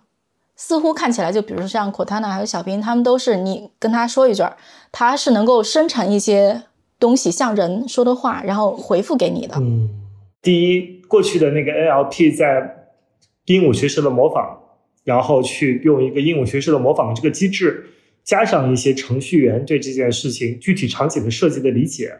[0.56, 4.42] 似乎看起来就比如说像 Cortana 还有小冰，他们都是你跟他说一句，
[4.90, 6.64] 他是能够生成一些
[6.98, 9.54] 东西像人说的话，然后回复给你的。
[9.58, 9.88] 嗯，
[10.42, 12.88] 第一，过去的那个 NLP 在
[13.46, 14.58] 鹦鹉学舌的模仿，
[15.04, 17.84] 然后去用一个鹦鹉学舌的模仿这个机制，
[18.24, 22.12] 加上一些程序员对这件事情具体场景的设计的理解。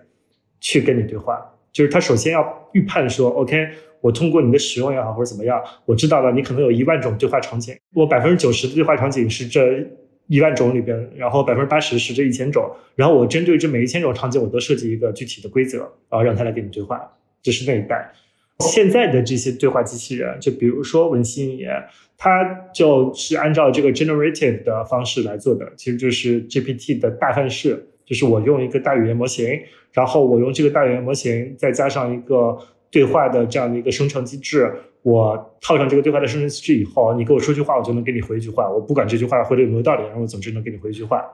[0.63, 1.41] 去跟你对话，
[1.73, 3.67] 就是他首先要预判说，OK，
[4.03, 9.83] 我通过你的使用也好或者怎么样，我知道了你可能有一万种对话场景，我百分之九十的对话场景是这
[10.27, 15.79] 一万种里边，然后百分之八十是这一千种，然后我针对这每一千种场景，我都设计一个具体的规则，
[16.11, 18.13] 然后让他来跟你对话，这是那一代。
[18.59, 21.83] 现在的这些对话机器人，就比如说文心一言，
[22.23, 27.87] 它就是按照这个 generative 的方式来做的，其实就是 GPT 的大范式。
[28.05, 29.49] 就是我用一个大语言模型，
[29.93, 32.59] 然后我用这个大语言模型再加上一个
[32.91, 34.71] 对话的这样的一个生成机制，
[35.03, 38.69] 我套上这个对话的生成机制以后，你给我说句话，我就能给你回一句话。
[38.69, 41.25] 我不管这句话回的有没有道理，然后总之能给你回一句话。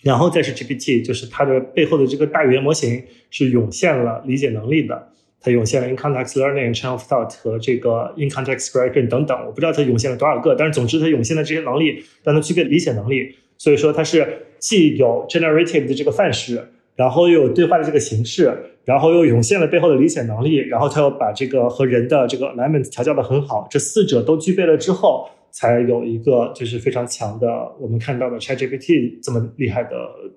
[0.00, 5.08] 然后再是 GPT，就是它的背后的这个大语言模型是涌现了理解能力的，
[5.42, 9.36] 它涌现了 in context learning、chain of thought 和这个 in context regression 等等。
[9.44, 13.34] 我不知道它涌现了多少个，但是总之它涌现的这些能力让它具备理解能力。
[13.58, 18.52] 所以说它是既有 generative 的这个范式，然后又有对话的这个形式，
[18.84, 27.46] 然后又涌现了背后的理解能力，然后它又把这个和人的这个 alignment 调教的很好，这四者都具备了之后，才有一个就是非常强的
[27.78, 29.90] 我们看到的 ChatGPT 这么厉害的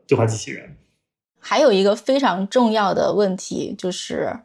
[0.07, 0.75] 对话机器人。
[1.39, 4.35] 还有一个非常重要的问题就是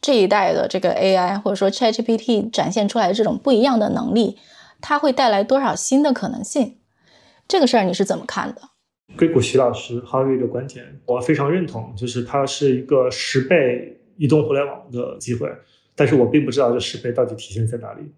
[0.00, 4.38] 这一代的这个 AI 或者说 ChatGPT 展现出来的这种不一样的能力，
[4.80, 6.76] 它会带来多少新的可能性？
[7.46, 8.62] 这个事儿你是怎么看的？
[9.16, 15.48] 硅谷徐老师 Harvey 的观点，我非常认同，就是它是一个十倍移动互联网的机会，
[15.96, 18.12] 但是我并不知道这十倍到底体现在哪里。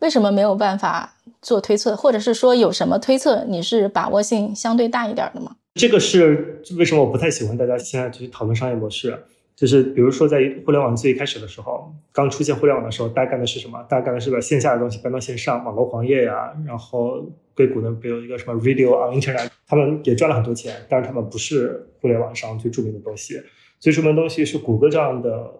[0.00, 5.56] 为什么没有办法做推测，或者是说有什么推测你是把握性相对大一点的吗？
[5.74, 9.24] 这个是为什么我不太喜欢大家现在去讨论商业模式。
[9.56, 13.82] 就是比如说，在互联网最开始的时候，刚出现互联网的时候，大家干的是什么？
[13.88, 16.52] 大家干的是把线下的东西搬到线上，网络黄页呀。
[16.66, 23.40] 然后硅谷呢，比如一个什么 Video on Internet，他们也赚了很多钱，但是他们不是互联网上最著名的东西。
[23.80, 25.50] 最著名的东西是谷歌这样的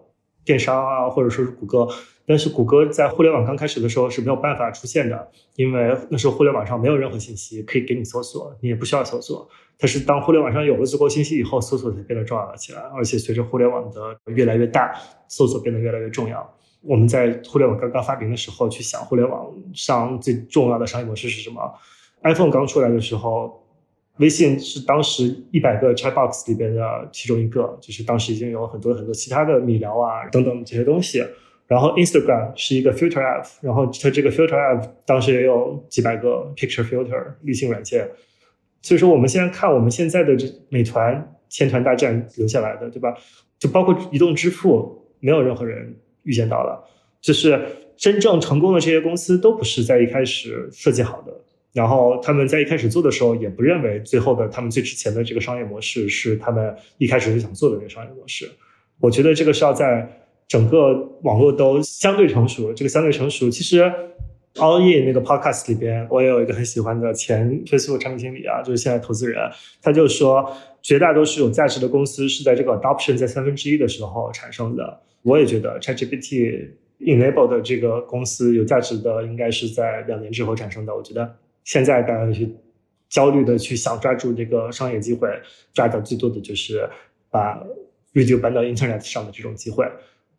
[0.45, 1.87] 电商啊，或者说是谷歌。
[2.27, 9.47] 但是谷歌在互联网刚开始的时候是没有办法出现的，因为那时候互联网上没有任何信息可以给你搜索，你也不需要搜索。
[9.79, 12.81] 它是当互联网上有了足够信息以后，搜索才变得重要了起来。
[12.93, 14.93] 而且随着互联网的越来越大，
[15.29, 16.53] 搜索变得越来越重要。
[16.81, 21.61] 我们在互联网刚刚发明的时候去想，互联网上最重要的商业模式是什么
[22.23, 23.63] ？iPhone 刚出来的时候，
[24.17, 31.23] 微信是当时一百个 Chatbox 里边的其中一个，就是当时已经有很多很多其他的米聊啊等等这些东西。
[31.67, 38.09] 然后 Instagram 是一个 filter app，然后它这个 filter app 当时也有几百个 picture filter 滤镜软件。
[38.81, 43.13] 所以说，我们现在看我们现在的这美团千团大战留下来的，对吧？
[43.59, 46.81] 就包括移动支付，没有任何人预见到了。
[47.19, 47.59] 就是
[47.97, 51.33] 真正成功的这些公司，都不是在一开始设计好的。
[51.73, 58.49] 然后他们在一开始做的时候，也不认为最后的他们最值钱的这个商业模式是他们一开始就想做的那个商业模式。
[58.99, 60.07] 我觉得这个是要在
[60.47, 62.73] 整个网络都相对成熟。
[62.73, 63.91] 这个相对成熟，其实。
[64.59, 69.39] All in 那个 podcast 里边，我也有一个很喜欢的前 Facebook 产品经理啊，就是现在投资人，
[69.83, 74.99] 他就说，绝大多数有价值的公司是在这个 adoption 在三分之一的时候产生的。
[75.21, 76.69] 我也觉得 ChatGPT
[77.01, 80.95] enable 的这个公司有价值的，应该是在两年之后产生的。
[80.95, 82.51] 我觉得现在大家去
[83.09, 85.29] 焦虑的去想抓住这个商业机会，
[85.71, 86.89] 抓的最多的就是
[87.29, 87.63] 把
[88.11, 89.85] video 搬到 Internet 上的这种机会。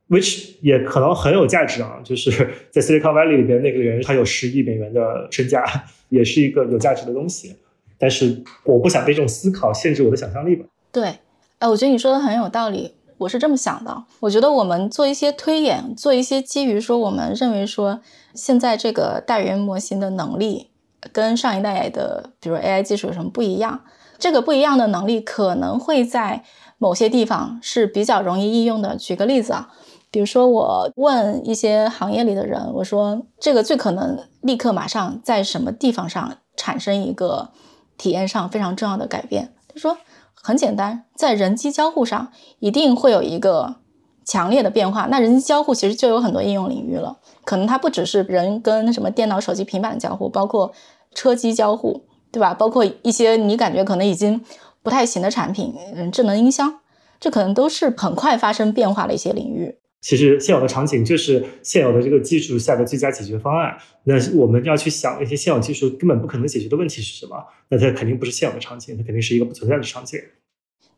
[0.08, 2.30] Which 也可能很有价值啊， 就是
[2.70, 5.64] 在 Silicon Valley 里边那个人，他有十亿美元的身价，
[6.08, 7.54] 也是一个有价值的东西。
[7.98, 10.64] 但是我不想被这种思考限制我的想象力吧。
[10.92, 11.18] 对，
[11.58, 14.04] 哎，我觉得你说的很有道理，我是这么想的。
[14.20, 18.00] 我觉得我们做一些推演，做一些基于说我们认为说
[18.34, 20.68] 现在这个大语言模型的能力
[21.12, 23.80] 跟上一代的，比如 AI 技术有什么不一样？
[24.16, 26.44] 这个不一样的能力可能会在
[26.78, 28.96] 某些地方是比较容易应用的。
[28.96, 29.68] 举个例子啊。
[30.10, 37.50] 比如说，我问一些行业里的人，我说这个最可能立刻马上在什么地方上产生一个
[37.96, 39.52] 体验上非常重要的改变？
[39.68, 39.98] 他说
[40.34, 43.76] 很简单，在人机交互上一定会有一个
[44.24, 45.06] 强烈的变化。
[45.10, 50.72] 那人机交互其实就有很多应用领域了，可能它不只是人跟什么电脑、手机、平板交互，包括
[51.14, 52.54] 车机交互，对吧？
[52.54, 54.42] 包括一些你感觉可能已经
[54.82, 56.80] 不太行的产品，嗯，智能音箱，
[57.20, 59.77] 这可能都是很快发生变化的一些领域。
[60.00, 63.76] 其实现有的场景就是现有的这个技术下的最佳解决方案。
[64.04, 67.36] 那我们要去想那些现有技术根本不可能解决的问题是什么？
[67.68, 70.20] 那它肯定不是现有的场景，它肯定是一个不存在的场景。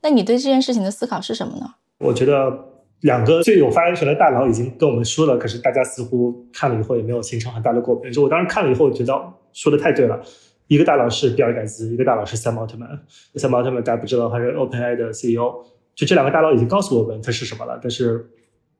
[0.02, 1.74] 那你对这件事情的思考是什么呢？
[1.98, 8.12] 我觉得两个最有发言权的大佬已经跟我们说了，可是大家似乎看了以后也没有形成很大的共鸣。
[8.12, 10.22] 就我当时看了以后，觉得说的太对了。
[10.68, 13.00] 一个大佬是比尔盖茨，一个大佬是 Sam Altman。
[13.34, 15.64] Sam Altman 大家不知道他是 OpenAI 的 CEO。
[15.94, 18.30] 就这两个大佬已经告诉我们他是什么了，但是。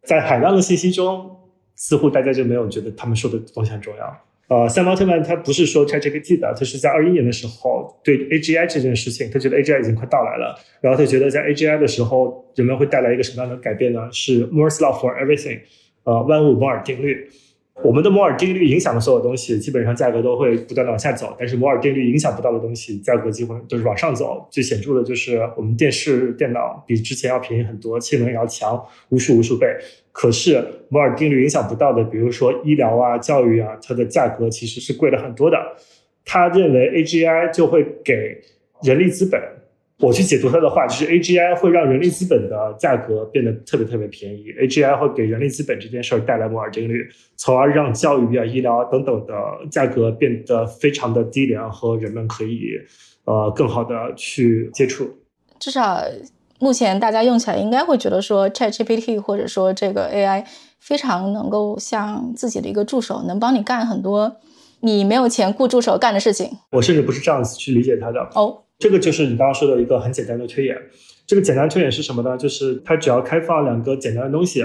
[0.03, 1.31] 在海量的信息中，
[1.77, 4.17] 似乎大家就没有觉得他们说的东西很重要。
[4.49, 14.09] 呃，三毛特曼他不是说 ChatGPT 的，他是在二一年的时候对 AGI 这件事情，他觉得 AGI 已经快到来了，然后他觉得在 AGI 的时候，人们会带来一个什么样的改变呢？
[14.11, 15.61] 是 Moore's Law for Everything，
[16.03, 17.29] 呃，万物摩尔定律。
[17.83, 24.47] 我们的摩尔定律影响的所有东西，基本上价格都会不断的往下走，但是摩尔定律影响不到的东西，价格几乎都是往上走。
[24.51, 29.67] 最显著的就是我们电视、电脑比之前要便宜很多，性能也要强无数无数倍。
[30.13, 35.57] 可是摩尔定律影响不到的，比如说医疗啊、教育啊，它的价格其实是贵了很多的。
[36.25, 38.41] 他认为 AGI 就会给
[38.83, 39.41] 人力资本。
[40.01, 49.35] 我去解读他的话，就是 AGI 会让人力资本的价格变得特别特别便宜，AGI 会给人力资本这件事儿带来摩尔定律，从而让教育啊、医疗等等的
[49.71, 52.71] 价格变得非常的低廉，和人们可以
[53.25, 55.19] 呃更好的去接触。
[55.59, 56.01] 至少
[56.59, 60.47] 目前大家用起来应该会觉得说 ChatGPT 或者说这个 AI
[60.79, 64.37] 非常能够像自己的一个助手，能帮你干很多
[64.81, 66.51] 你没有钱雇助手干的事情。
[66.73, 68.63] 我甚至不是这样子去理解它的哦。
[68.81, 70.77] 这个就是你刚刚说的一个很简单的推演。
[71.27, 72.37] 这个简单推演是什么呢？
[72.37, 74.65] 就是它只要开放两个简单的东西，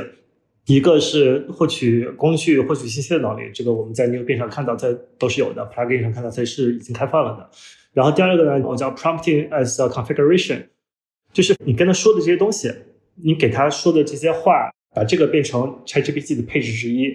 [0.65, 4.87] 一个是获取工具、获取信息的能力，这个我们在 New 边上看到它
[5.19, 7.47] 都是有的，Plugin 上看到它是已经开放了的。
[7.93, 10.63] 然后第二个呢，我叫 Prompting as a Configuration，
[11.31, 12.71] 就是你跟他说的这些东西，
[13.15, 17.13] 你给他说的这些话，把这个变成 ChatGPT 的配置之一。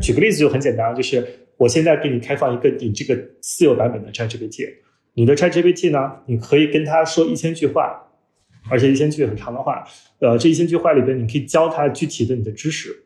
[0.00, 4.68] 举个例子就很简单，就是我现在给你开放一个你这个私有版本的 ChatGPT。
[5.14, 6.12] 你的 ChatGPT 呢？
[6.26, 8.08] 你可以跟他说一千句话，
[8.70, 9.84] 而且一千句很长的话。
[10.20, 13.04] 呃，这一千句话里边，你可以教他具体的你的知识。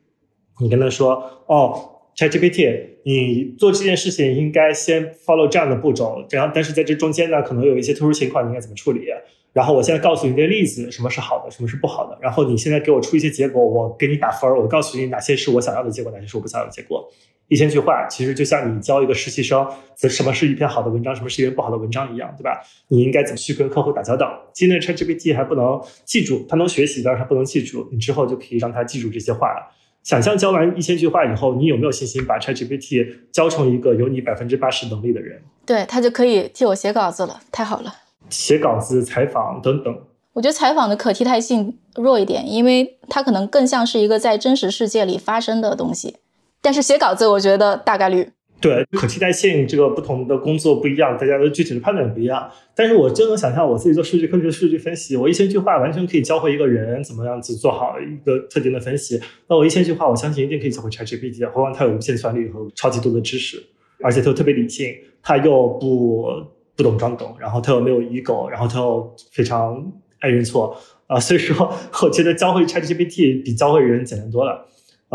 [0.61, 9.07] 你跟他说：“哦，ChatGPT，你做这件事情应该先 follow 这样的步骤，这样，但是在这中间呢，可能有一些特殊情况，你应该怎么处理？
[9.53, 12.17] 然后我现在告诉你一个例子，什么是好的，什么是不好的。
[12.23, 17.11] 然后你现在给我出一些结果，我给你打分儿，我告诉你哪些是我想要的结果，哪些是我不想要的结果。”
[17.49, 19.67] 一千句话，其实就像你教一个实习生，
[20.09, 22.61] 什么是一篇好的文章，什么是一篇不好的文章一样，对吧？
[22.89, 24.33] 你应该怎么去跟客户打交道？
[24.53, 27.89] 今天 ChatGPT 还不能记住，它能学习，但是它不能记住。
[27.93, 29.73] 你之后就可以让它记住这些话了。
[30.03, 35.43] 想象教完一千句话以后，你有没有信心把 ChatGPT 教成一个有你百分之八十能力的人？
[35.65, 37.95] 对，他就可以替我写稿子了，太好了。
[38.29, 39.97] 写稿子、采访等等。
[40.33, 46.17] 我觉得采访的可替代性弱一点，因为它可能更像是一个在真实世界里发生的东西。
[46.63, 48.29] 但是写稿子，我觉得大概率
[48.61, 52.51] 对可替代性，这个不同的工作不一样，大家的具体的判断也不一样。
[52.75, 59.21] 但是我真能想象，我自己做数据科学、数据分析，我一千句话完全可以教会一个人怎么样子做好一个特定的分析。
[59.49, 63.63] 那我一千句话，我相信一定可以教会 ChatGPT，何况它有无限算力和超级多的知识，
[64.03, 66.27] 而且它又特别理性，它又不
[66.75, 70.75] 不懂装懂，然后它又没有 ego，然后它又非常爱认错
[71.07, 71.21] 啊。
[71.21, 71.71] 所以说，
[72.03, 74.67] 我觉得教会 ChatGPT 比教会人简单多了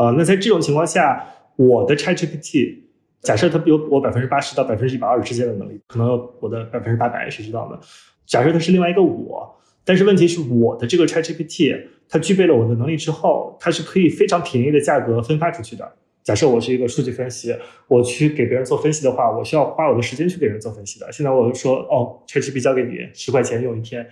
[0.02, 0.16] 啊。
[0.18, 2.80] 那在这种情况下，我的 ChatGPT，
[3.22, 6.10] 假设它有我百分之八十到百分之一百二十之间的能力，可能
[6.40, 7.80] 我的百分之八百，谁知道呢？
[8.26, 15.92] 假设它是另外一个我，但是问题是我的这个 ChatGPT，它具备了我的能力之后，它是可以非常便宜的价格分发出去的。
[16.24, 17.56] 假设我是一个数据分析，
[17.88, 21.12] 我去给别人做分析的话，我需要花我的时间去给人做分析的。
[21.12, 24.08] 现在我就说，哦，ChatGPT 交给你十块钱用一天，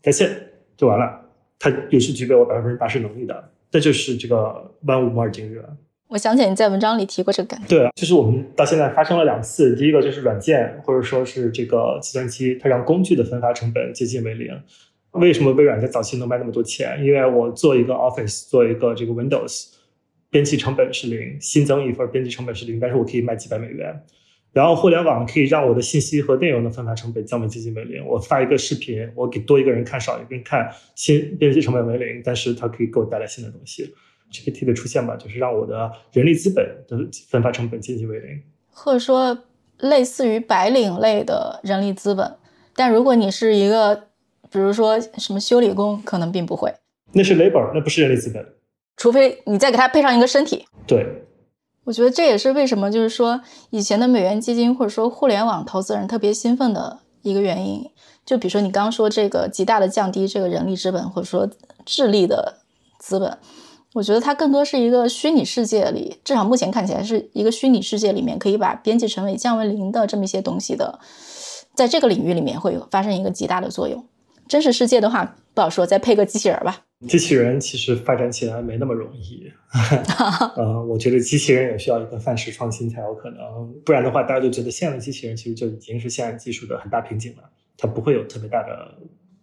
[0.00, 0.30] 再见
[0.76, 1.20] 就完了。
[1.58, 5.76] 它也是具备我百分之八十能力的，这就是这个万物摩尔定律了。
[6.08, 7.68] 我想起你在文章里提过这个概念。
[7.68, 9.76] 对，就是我们到现在发生了两次。
[9.76, 14.58] 第一个就是软件或者说是这个计算机，它让工具的分发成本接近为零。
[15.12, 17.04] 为什么微软在早期能卖那么多钱？
[17.04, 19.74] 因为我做一个 Office，做一个这个 Windows，
[20.30, 24.02] 编辑成本是零，新增一份编辑成本是零，但是我可以卖几百美元。
[24.58, 28.04] 然后互联网可以让我的信息和内容的分发成本降为接近为零。
[28.04, 33.94] 我发一个视频，我给多一个人看，少一个人看，新编辑成本为零，但是它可以给我带来新的东西。
[34.32, 36.98] GPT 的出现吧，就是让我的人力资本的
[37.28, 38.42] 分发成本接近为零，
[38.72, 39.44] 或者说
[39.78, 42.28] 类似于白领类的人力资本。
[42.74, 44.08] 但如果你是一个，
[44.50, 46.74] 比如说什么修理工，可能并不会。
[47.12, 48.44] 那是 labor，那不是人力资本。
[48.96, 50.64] 除非你再给他配上一个身体。
[50.84, 51.06] 对，
[51.88, 57.82] 我觉得这也是为什么，就是说以前的美元基金或者说互联网投资人特别兴奋的一个原因。
[58.26, 61.48] 就比如说你刚说这个极大的降低这个人力资本或者说
[61.86, 62.58] 智力的
[62.98, 63.38] 资本，
[63.94, 70.98] 我觉得它更多是一个虚拟世界里，至少目前看起来是一个虚拟世界里面可以把边际成本降为零的这么一些东西的，
[71.74, 74.04] 在这个领域里面会发生一个极大的作用。
[74.48, 76.84] 真实世界的话不好说，再配个机器人吧。
[77.06, 79.46] 机器人其实发展起来没那么容易，
[80.56, 87.42] 呃，我觉得机器人也需要一个范式创新才有可能，不然的话，大家就觉得现在的机器人其实就已经是现在技术的很大瓶颈了。
[87.76, 88.98] 它不会有特别大的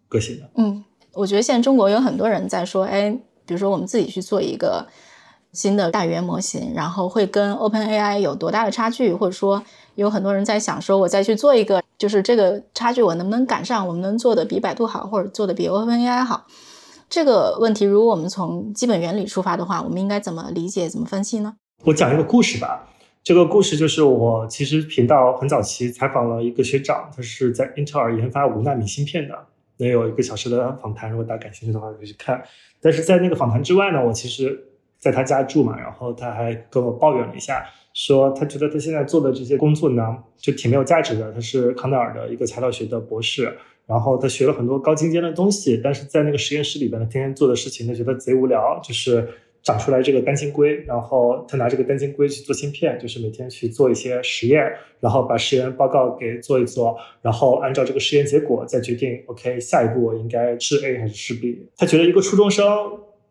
[0.09, 0.49] 个性的。
[0.55, 0.83] 嗯，
[1.13, 3.09] 我觉得现在中国有很多人在说，哎，
[3.45, 4.85] 比如说我们自己去做一个
[5.53, 9.63] 新的大语言模型，然后会跟 Open AI 有多大的差距，或者说
[9.95, 13.87] 有很多人在想说，我再去做一个，就是这个差距我能不能赶上？
[13.87, 16.45] 我们能做的比百度好，或者做的比 Open AI 好？
[17.09, 21.55] 这个问题，如果我们从基本原理出发的话，我们应该怎么理解、怎么分析呢？
[21.83, 22.89] 我讲一个故事吧。
[23.23, 29.35] 这个故事就是我其实频道很早期采访了一个学长，他是在英特尔研发五纳米芯片的，
[29.77, 32.43] 能有一个小时的访谈，如果大家感兴趣的话可以去看。
[32.81, 34.67] 但是在那个访谈之外呢，我其实
[34.99, 37.65] 在他家住嘛，然后他还跟我抱怨了一下，
[37.95, 41.31] 说他觉得他现在做的这些工作呢，就挺没有价值的。
[41.33, 49.27] 他是康奈尔的一个材料学的博士，然后他学了很多高精尖的东西，但是在那个实验室里边，他天天做的事情，他觉得贼无聊，就是。
[49.65, 54.61] 长出来这个单晶硅，然后他拿这个单晶硅去做芯片，就是每天去做一些实验，
[54.99, 61.67] 然后把实验报告给做一做，然后按照这个实验结果再决定，OK，下一步应该是 A 还是是 B。
[61.75, 62.63] 他觉得一个初中生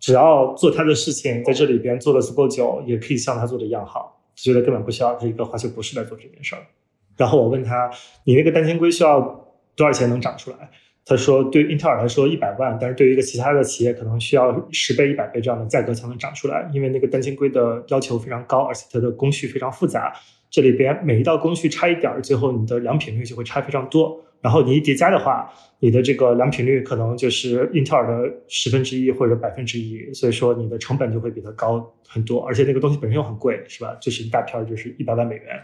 [0.00, 6.62] 只要做他的事情，在这里边做的足够久，也可以像他做的一样好，觉得根本不需要他一个化学博士来做这件事儿。
[7.16, 7.91] 然后我问他，
[8.24, 9.20] 你那个单晶硅需要
[9.76, 10.70] 多少钱能长出来？
[11.07, 20.14] 他说，对英特尔来说一百万，但是对于一个其他的企业，可能需要十倍、一百倍这样的价格才能长出来，因为那个单晶硅的要求非常高，而且它的工序非常复杂。
[20.51, 24.18] 这里边每一道工序差一点儿，最后你的良品率就会差非常多。
[24.45, 33.97] 然后你一叠加的话，你的这个良品率可能就是英特尔的十分之一或者百分之一，所以说你的成本就会比它高很多，而且那个东西本身又很贵，是吧？
[34.03, 35.62] 就是一大片儿，就是一百万美元。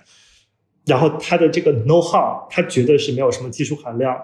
[0.86, 4.18] 然后它的这个 know how，它绝对是没有什么技术含量。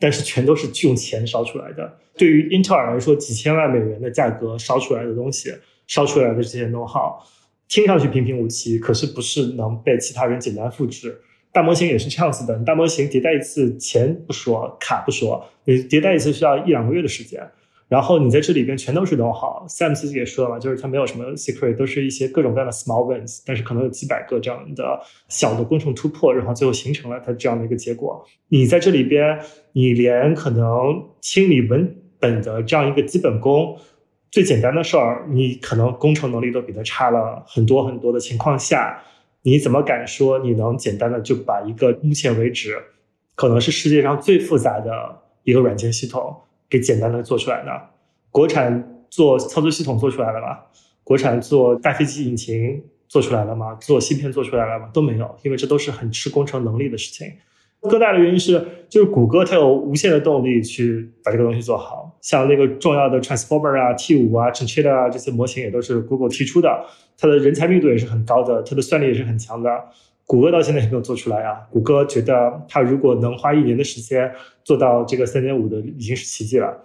[0.00, 1.98] 但是全都是用钱烧出来的。
[2.16, 5.52] 对于英特尔来说，几千万美元的价格烧出来的东西，
[5.88, 7.20] 烧出来的这些 know how，
[7.68, 11.20] 听上去平平无奇，可是不是能被其他人简单复制。
[11.52, 17.40] 大模型也是这样子的，大模型迭代一次，钱不说，卡不说，你迭代一次需要一两个月的时间。
[17.88, 28.22] 然后你在这里边全都是弄好，Sam 自己也说了嘛，就是他没有什么 secret，都是一些各种各样的 small wins，但是可能有几百个这样的小的工程突破，然后最后形成了他这样的一个结果。
[28.48, 29.40] 你在这里边，
[29.72, 33.78] 你连可能清理文本的这样一个基本功，
[34.30, 39.02] 最简单的事儿，你可能工程能力都比他差了很多很多的情况下，
[39.48, 42.78] 你怎么敢说你能简单的就把一个目前为止
[43.34, 46.36] 可能是世界上最复杂的一个软件系统？
[46.68, 47.70] 给简单的做出来呢？
[48.30, 50.58] 国产做操作系统做出来了吗？
[51.02, 53.74] 国产做大飞机引擎做出来了吗？
[53.80, 54.90] 做芯片做出来了吗？
[54.92, 57.32] 都没有，因为这都是很吃工程能力的事情。
[57.82, 66.84] 更大的原因是，就是谷歌它有无限的动力去把这个东西做好，像那个重要的 Transformer 啊、T 五啊、c h n c h i t a 啊这些模型也都是 Google 提出的，
[67.16, 69.70] 它的人才密度也是很高的，它的算力也是很强的。
[70.26, 71.66] 谷歌到现在也没有做出来啊！
[71.70, 74.30] 谷歌觉得它如果能花一年的时间
[74.62, 76.84] 做到这个三点五的，已经是奇迹了。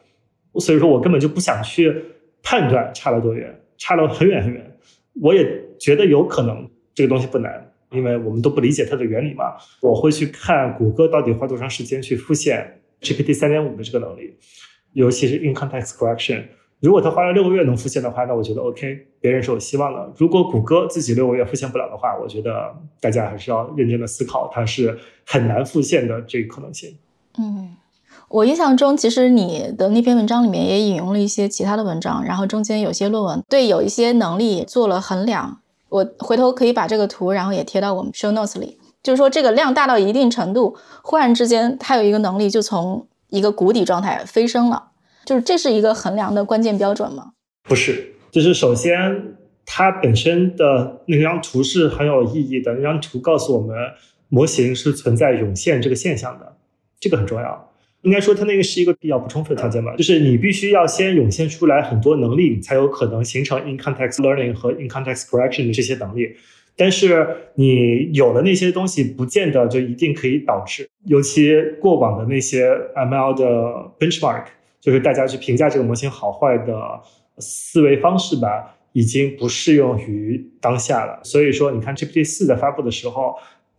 [0.59, 1.93] 所以说我根本就不想去
[2.41, 4.77] 判断差了多远，差了很远很远。
[5.21, 9.55] 我也觉得有可能这个东西不难，因为我们都不理解它的原理嘛。
[9.81, 14.35] 我会去看谷歌到底花多长时间去复现 GPT 三点五的这个能力，
[14.93, 16.43] 尤其是 in context correction。
[16.79, 20.11] 如果他花了六个月能复现的话，那我觉得 OK，别人是有希望的。
[20.17, 26.97] 如果谷歌自己六个月复现不了的话，我觉得大家还是要认真的思考，它是很难复现的这个可能性。
[27.37, 27.77] 嗯，
[28.27, 35.61] 我印象中，其实你的那篇文章里面也引用了一些其他的文章，然后中间有些论文对有一些能力做了衡量。
[35.93, 44.89] 我回头可以把这个图，然后也贴到我们 show notes 里，就是说这个量大到一定程度，忽然之间它有一个能力就从一个谷底状态飞升了。
[45.23, 47.33] 就是这是一个衡量的关键标准吗？
[47.63, 49.35] 不是，就是首先
[49.67, 52.73] 它本身的那张图是很有意义的。
[52.73, 53.77] 那张图告诉我们，
[54.29, 56.57] 模型是存在涌现这个现象的，
[56.99, 57.69] 这个很重要。
[58.03, 66.35] 应该说它那个是一个必要不充分的条件吧，就是你必须要先涌现出来很多能力，才有可能形成 in context learning 和 in context correction 的这些能力。
[66.75, 73.45] 但是你有了那些东西，不见得就一定可以导致，尤其过往的那些 ML 的
[73.99, 74.45] benchmark，
[74.81, 76.75] 就是大家去评价这个模型好坏的
[77.37, 81.19] 思维方式吧，已经不适用于当下了。
[81.23, 83.35] 所以说，你看 GPT 四在发布的时候，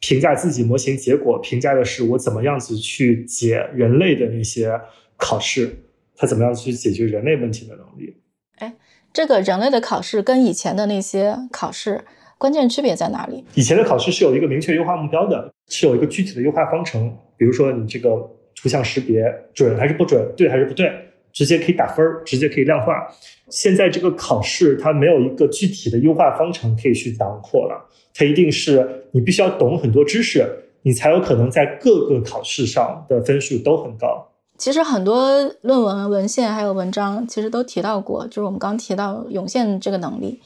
[0.07, 4.78] 评价自己模型结果，评价的是我怎么样子去解人类的那些
[5.16, 5.74] 考试，
[6.14, 8.14] 他怎么样去解决人类问题的能力。
[8.57, 8.74] 哎，
[9.14, 12.05] 这个人类的考试跟以前的那些考试。
[12.36, 13.42] 关键区别在哪里？
[13.55, 17.16] 以前的考试是有一个明确优化目标的，是有一个具体的优化方程。
[17.38, 18.11] 比如说你这个
[18.55, 19.24] 图像识别
[19.55, 20.92] 准还是不准，对还是不对，
[21.32, 23.07] 直接可以打分儿，直接可以量化。
[23.48, 30.46] 现在这个考试它没有一个具体的优化方程可以去囊括了，它一定是你必须要懂很多知识，
[30.82, 34.30] 你才有可能在各个考试上的分数都很高。
[34.56, 35.28] 其实很多
[35.62, 40.40] 论文文献还有文章其实都提到过，就是我们刚提到涌现这个能力。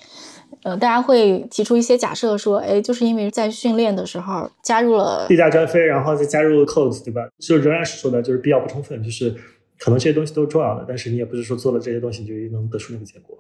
[0.62, 7.20] 呃，大家会提出一些假设，说，哎，就是因为在训练的时候加入了地大专飞，然后再加入 codes，对吧？
[7.38, 9.30] 就仍然是说的，就是必要不充分，就是
[9.78, 13.36] 可能这些东西都是重要的，但是你也不是说做了这些东西你就能得出那个结果。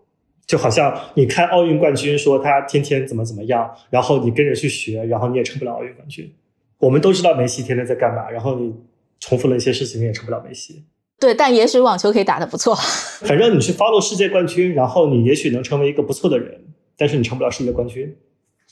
[0.48, 6.34] 就好像你看奥运冠军说他天天怎么怎么样，然后你跟着去学，然后你也成不了奥运冠军。
[6.78, 8.74] 我们都知道梅西天天在干嘛，然后你
[9.20, 10.84] 重复了一些事情，你也成不了梅西。
[11.20, 12.74] 对，但也许网球可以打得不错。
[12.74, 16.60] 反正你去 follow 世界冠军，然后你也许能成为一个不错的人。
[16.96, 18.16] 但是你成不了世界冠军，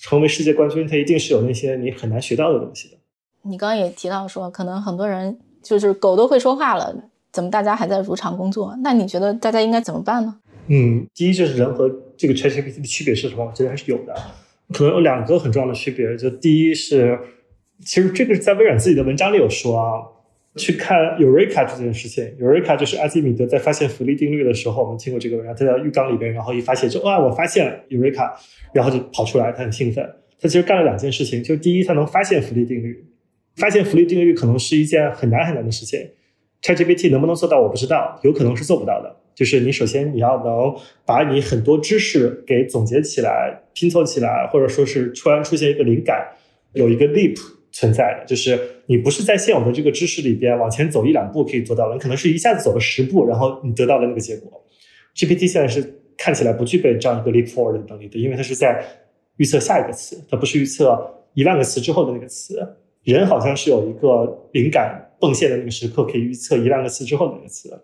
[0.01, 2.97] 成为世界冠军，它一定是有那些你很难学到的东西的。
[3.43, 6.95] 你刚刚也提到说，可能很多人就是狗都会说话了，
[7.33, 8.75] 怎么大家还在如常工作？
[8.83, 10.35] 那你觉得大家应该怎么办呢？
[10.69, 13.45] 嗯，第一就是人和这个 ChatGPT 的区别是什么？
[13.45, 14.15] 我觉得还是有的，
[14.73, 16.17] 可能有两个很重要的区别。
[16.17, 17.19] 就第一是，
[17.81, 20.03] 其实这个是在微软自己的文章里有说啊。
[20.59, 25.55] 去看 Eureka 这件事情，Eureka 就是阿基米德在发现浮力定律的时候，我们听过这个文章。
[25.55, 28.33] 他在浴缸里边，然后一发现，就哇，我发现了 Eureka，
[28.73, 30.03] 然后就跑出来，他很兴奋。
[30.41, 33.05] 他其实干了两件事情，就第一，他能发现浮力定律，
[33.57, 36.01] 发现浮力定律可能是一件很难很难的事情。
[36.63, 39.15] ChatGPT 能不能做到，我不知道，有可能是做不到的。
[39.37, 40.75] 就是你首先你要能
[41.05, 46.27] 把你很多知识给总结起来、拼凑起来，或者说是突然出现一个灵感，
[46.73, 47.37] 有一个 leap
[47.71, 48.59] 存在的，就是。
[48.89, 54.65] 你不是在现有的这个知识里边往前走一两步可以做到的，你可能是一下子走了十步，然后你得到了那个结果。
[55.17, 55.83] GPT 现在是
[56.17, 58.81] 看起来不具备这样一个 leap forward 的能力的，因为它是在
[59.39, 62.57] 预测下一个词，它不是预测一万个词之后的那个词。
[63.03, 67.77] 人好像是有一个灵感迸现的那个时刻，可以预测一万个词之后的那个词，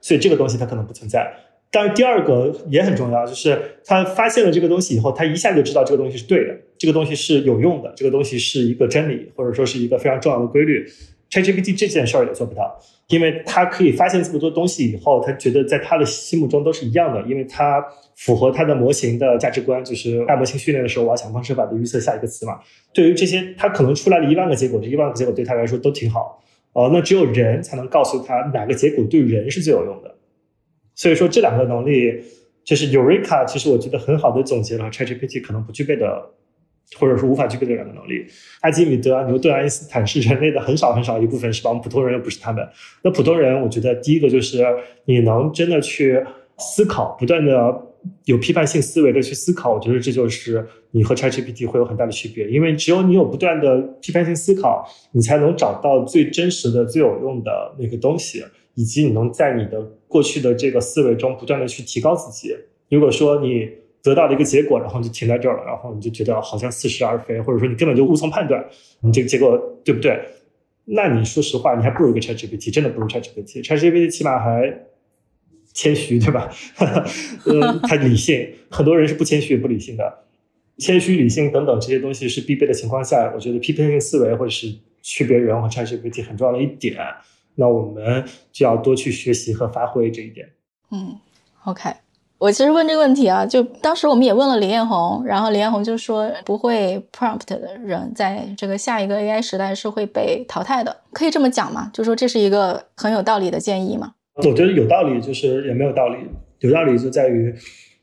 [0.00, 1.32] 所以这个东西它可能不存在。
[1.72, 10.84] 但是第二个也很重要，就是他发现了这个东西以后，他一下就知道这个东西是对的，这个东西是有用的，这个东西是一个真理，或者说是一个非常重要的规律。
[11.30, 12.76] ChatGPT 这件事儿也做不到，
[13.06, 17.80] 因为他可以发现这么多东西以后，他觉得在他的心目中都是一样的，因为它
[18.16, 22.58] 符合他的模型的价值观，就是大模型训练的时候，我要想方设法的预测下一个词嘛。
[22.92, 26.42] 对于这些，他可能出来了一万个结果，这一万个结果对他来说都挺好。
[26.72, 30.16] 哦，那只有人才能告诉他哪个结果对人是最有用的。
[30.94, 32.22] 所以说这两个能力，
[32.62, 36.30] 就是 Eureka，其实我觉得很好的总结了 ChatGPT 可能不具备的，
[36.98, 38.26] 或者说无法具备的两个能力。
[38.60, 41.70] 阿基米德、牛顿、爱因斯坦是人类的很少很少一部分，是吧？
[41.70, 42.68] 我们普通人又不是他们。
[43.02, 44.64] 那普通人，我觉得第一个就是
[45.06, 46.22] 你能真的去
[46.58, 47.52] 思考，不断的
[48.24, 52.48] 有批判性思维的去思考，我觉得这就是你和 ChatGPT 会有很大的区别。
[52.48, 58.44] 因为只有你有不断的批判性思考，你才能找到最真实的、最有用的那个东西。
[58.76, 62.56] 以及你能在你的过去的这个思维中不断的去提高自己。
[62.88, 63.68] 如果说你
[64.00, 68.64] 得到了一个结果，然后就停在这儿了，然后你就觉得好像似是而非，或者说你根本就无从判断
[69.00, 70.18] 你这个结果对不对，
[70.86, 73.62] 那你说实话，你还不如一个 ChatGPT，真的不如 ChatGPT。
[73.62, 74.86] ChatGPT 起码还
[75.72, 76.50] 谦虚，对吧？
[77.46, 80.24] 嗯， 他理性，很多人是不谦虚也不理性的。
[80.78, 86.96] 谦虚、理性等等这些东西是必备的情况下，我觉得批判性思维或者是区别人和 ChatGPT 很重要的一点。
[87.56, 90.48] 那我们就要多去学习和发挥这一点。
[90.90, 91.18] 嗯
[91.64, 91.90] ，OK，
[92.38, 101.90] 我其实问这个问题啊，就当时我们也问了李彦宏，然后李彦宏就说，不会 prompt 的人在这个下一个 AI 时代是会被淘汰的，可以这么讲吗？
[101.92, 104.14] 就说这是一个很有道理的建议吗？
[104.36, 106.16] 我觉得有道理，就是也没有道理。
[106.60, 107.54] 有道理就在于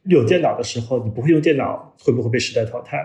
[0.03, 2.97] 有电脑的时候，你不会用电脑，会不会被时代淘汰？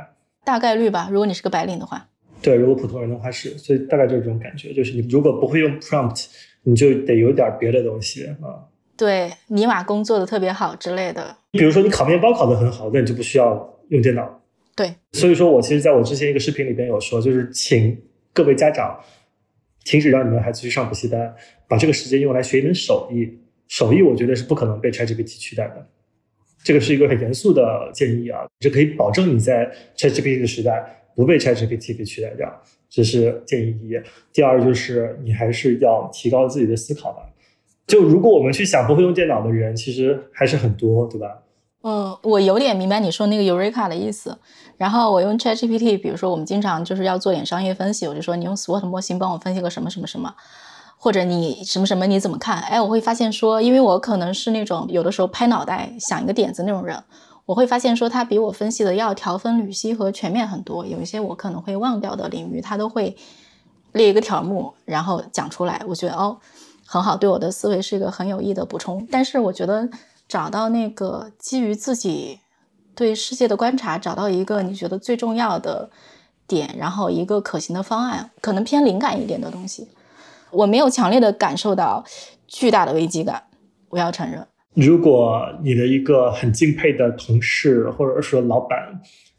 [0.45, 2.09] 大概率吧，如果你是个白领的话。
[2.41, 6.27] 对，如果普通人的话是，所以大概就是这种感觉，就是你如果不会用 prompt，
[6.65, 8.67] 你就得有点别的东西啊。
[8.97, 11.37] 对，尼玛工做的特别好之类的。
[11.53, 14.43] 比如说你烤面包烤的很好，那你就不需要用电脑。
[14.75, 18.01] 对，所以说我其实在我之前一个视频里边有说，就是请
[18.33, 18.99] 各位家长
[19.85, 21.35] 停止让你们孩子去上补习班，
[21.69, 23.39] 把这个时间用来学一门手艺。
[23.69, 25.87] 手艺我觉得是不可能被 ChatGPT 取代的，
[26.63, 33.99] 这个是一个很严肃的建议啊，这可以保证你在 ChatGPT 的时代不被 ChatGPT 给取代掉，这是建议一。
[34.33, 37.33] 第二就是你还是要提高自己的思考吧。
[37.87, 41.43] 就如果我们去想不会用电脑的人，其实还是很多，对吧？
[41.83, 44.39] 嗯，我有点明白你说那个 Eureka 的意思。
[44.77, 50.35] 然后我用 ChatGPT，比如说我们经常就是要做点商业分析，我就说你用 SWOT 模型帮我分析个什么什么什么。
[50.97, 52.61] 或者你什么什么你怎么看？
[52.63, 57.03] 哎，我会发现说，因为我可能是那种有的时候拍脑袋想一个点子那种人，
[57.45, 60.87] 我会发现说他比我分析的要条分缕析和全面很多。
[60.87, 63.17] 有一些我可能会忘掉的领域，他都会
[63.91, 65.83] 列一个条目，然后讲出来。
[65.89, 66.39] 我觉得哦，
[66.87, 69.05] 很好，对我的思维是一个很有益的补充。
[69.11, 69.89] 但是我觉得
[70.33, 72.39] 找到那个基于自己
[72.95, 75.91] 对世界的观察，找到一个你觉得最重要的
[76.47, 79.89] 点，然后一个可行的方案，可能偏灵感一点的东西。
[80.51, 82.03] 我没有强烈的感受到
[82.49, 83.43] 巨大的危机感，
[83.91, 84.47] 我要承认。
[84.73, 88.79] 如果你的一个很敬佩的同事或者说老板，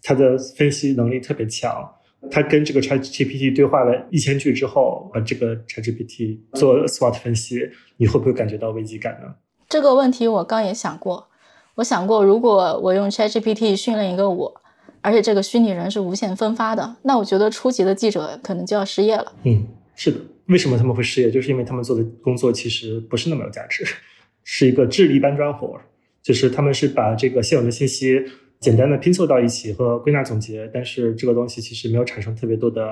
[0.03, 1.91] 他的分析能力特别强，
[2.29, 7.67] 他跟这个 ChatGPT 对话了一千句之后，把，这个 ChatGPT 做 SWOT 分析，
[7.97, 9.33] 你会不会感觉到危机感呢？
[9.73, 11.29] 这个问题我刚也想过，
[11.73, 14.61] 我想过，如果我用 ChatGPT 训练一个我，
[15.01, 19.33] 而且这个虚拟人是无限分发的，那我觉得初级的记者可能就要失业了。
[19.45, 19.65] 嗯，
[19.95, 20.19] 是的。
[20.45, 21.31] 为什么他们会失业？
[21.31, 23.83] 就是因为他们做的工作其实不是那么有价值，
[24.45, 25.81] 是一个智力搬砖活
[26.21, 28.23] 就是他们是把这个现有的信息
[28.59, 32.83] 简单的拼凑到一起和归纳总结，但是这个东西其实没有产生特别多的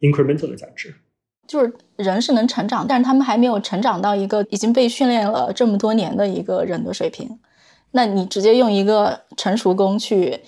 [0.00, 0.94] incremental 的价值。
[1.52, 7.38] 就是人是能成长，但是他们还没有成长到一个已经被训练了这么多年的一个人的水平。
[7.90, 10.40] 那你直接用一个成熟工去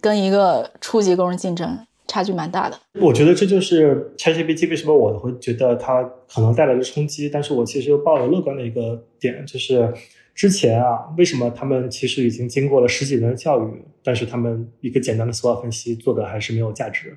[0.00, 1.80] 跟一个初级工人竞争？
[2.06, 9.92] 差距蛮大的，我觉得这就是 ChatGPT 为什么我会觉得它可能带来的冲击，但是我其实又抱有乐观的一个点，就是
[10.34, 17.14] 之前啊，为什么他们其实已经经过了十几年的教育，但是他们一个简单的 SWOT 分析做的还是没有价值，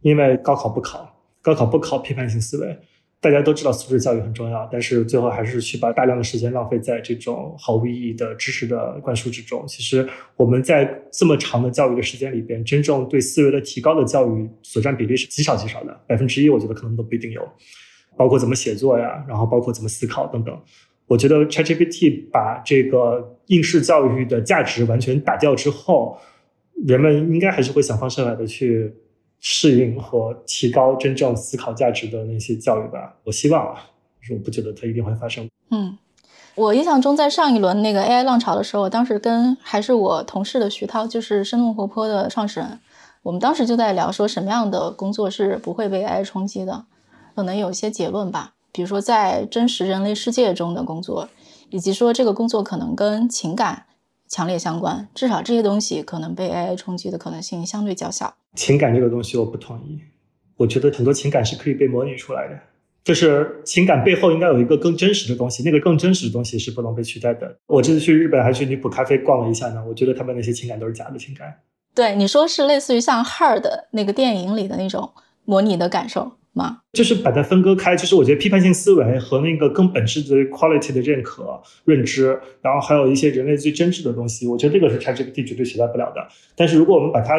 [0.00, 1.08] 因为高考不考，
[1.42, 2.78] 高考不考批判性思维。
[3.20, 9.64] 大家都知道素质教育很重要，但是最后还是去把大量的时间浪费在这种毫无意义的知识的灌输之中。
[9.68, 17.48] 其实我们在这么长的教育的时间里边，真正对思维的提高的教育所占比例是极少极少的，百分之一我觉得可能都不一定有。
[18.16, 20.60] 包括怎么写作呀，然后包括怎么思考等等。
[21.06, 26.18] 我觉得 ChatGPT 把这个应试教育的价值完全打掉之后，
[26.84, 28.92] 人们应该还是会想方设法的去。
[29.44, 33.90] 适应和提高真正思考价值的那些教育吧，我希望啊，
[34.20, 35.50] 是我不觉得它一定会发生。
[35.70, 35.98] 嗯，
[36.54, 42.78] 我印象中在上一轮那个 AI 浪潮的时候，当时跟还是我同事的徐涛，就是生动活泼的创始人，
[43.24, 46.84] 我们当时就在聊说什么样的工作是不会被 AI 冲击的，
[47.34, 51.28] 可能有一些结论吧，比如说在真实人类世界中的工作，
[51.70, 53.86] 以及说这个工作可能跟情感。
[54.32, 58.34] 强烈相关，至少这些东西可能被 AI 冲击的可能性相对较小。
[58.54, 60.00] 情感这个东西我不同意，
[60.56, 62.58] 我觉得很多情感是可以被模拟出来的，
[63.04, 67.54] 就是情感背后应该有一个更真实的东西，那个更真实的东西是不能被取代的。
[67.66, 71.54] 我这次去日本还去女仆咖啡逛了一下呢，我觉得他们那些情感都是假的情感。
[71.94, 75.12] 对，你说是类似于像《Her》的那个电影里的那种
[75.44, 76.32] 模拟的感受。
[76.52, 76.78] 吗？
[76.92, 86.26] 就是把它分割开，就是我觉得批判性思维和那个更本质的 quality 的认可、认知，然后还有一些人类最真挚的东西，我觉得这个是 ChatGPT 绝对取代不了的。
[86.54, 87.34] 但是如果我们把它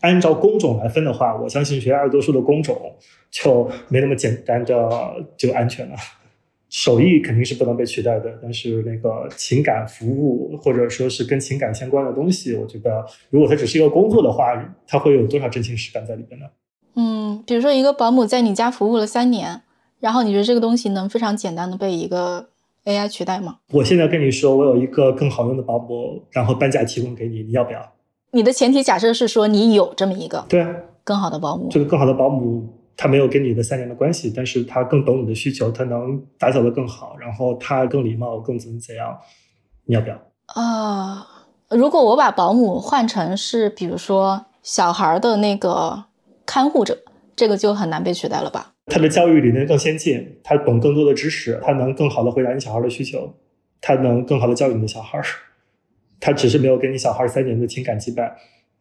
[0.00, 2.94] 按照工种来分的话，我相信绝大多数的工种
[3.30, 4.88] 就没那么简单的
[5.36, 5.96] 就安全了。
[6.70, 14.54] 手艺肯定是不能被取代的，但是那个情感服务或者说是跟情感相关的东西，我觉得如果它只是一个工作的话，
[14.86, 16.46] 它会有多少真情实感在里边呢？
[16.94, 19.62] 嗯，比如说一个保姆在你家服务了三年，
[20.00, 22.48] 然后你觉得这个东西能非常简单的被一个
[22.84, 23.58] AI 取代吗？
[23.72, 27.92] 我现在跟你说，我有一个更好用的保姆，然后半价提供给你，你要不要？
[28.32, 30.68] 你的前提假设是说你有这么一个对啊
[31.04, 31.68] 更好的保姆。
[31.70, 39.16] 这个更好的保姆，他没有跟你的三年的关系，但是他更懂你的需求，他能打扫的更好，然后他更礼貌，更怎么怎样？
[39.86, 40.18] 你要不要？
[40.46, 41.26] 啊，
[41.70, 46.07] 如果我把保姆换成是比如说小孩的那个。
[46.48, 46.96] 看护者，
[47.36, 48.72] 这个就很难被取代了吧？
[48.86, 53.34] 他的教育理念更先进，他懂更多的知识，他能更好的回答你小孩的需求，
[53.82, 55.20] 他能更好的教育你的小孩。
[56.18, 58.32] 他只是没有给你小孩三年的情感羁绊，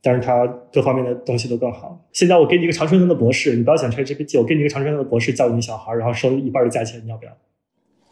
[0.02, 2.08] 但是他各方面的东西都更好。
[2.14, 7.32] 现在我给你一个长春藤的博士，你不要想 ChatGPT，我给你一个长春藤的博士教育你小孩，然后收一半的价钱，你要不要？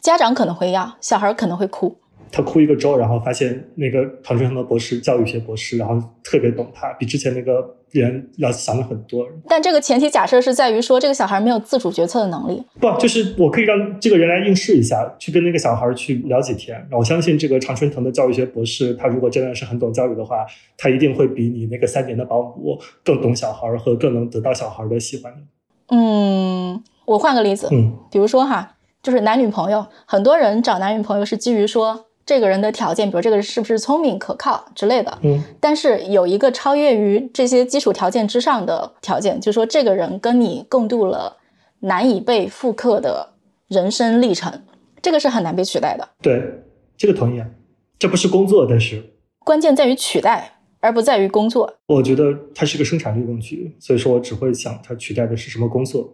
[0.02, 1.98] 家长可能会要，小孩可能会哭。
[2.30, 9.26] 他哭一个周，然后发现那个唐春藤的博士，教育学博士，然后特别懂他，比之前那个人要强了很多。
[9.48, 12.62] 但这个前提假设是在于说，这个小孩没有自主决策的能力。
[12.80, 16.86] 不，就是我可以让这个人来应试一下，去跟那个小孩去聊几天。
[16.90, 20.44] 我相信这个常春藤的教育学博士，他如果真的是很懂教育的话，
[20.76, 25.38] 他一定会比你那个三年的保姆更懂小孩和更能得到小孩的喜欢的。
[25.88, 28.75] 嗯，我换个例子，嗯，比如说哈，
[29.06, 32.06] 就是男女朋友，很多人找男女朋友是基于说。
[32.26, 41.36] 这个人的条件，比如这个人是不是聪明可靠之类的，嗯，但是有一个超越于这些基础条件之上的条件，就是说这个人跟你共度了
[41.78, 43.34] 难以被复刻的
[43.68, 44.60] 人生历程，
[45.00, 46.08] 这个是很难被取代的。
[46.20, 46.42] 对，
[46.96, 47.46] 这个同意啊。
[47.96, 49.00] 这不是工作，但是
[49.44, 51.72] 关键在于取代，而不在于工作。
[51.86, 56.12] 我觉得它是个生产力工具，所以说我只会想它取代的是什么工作。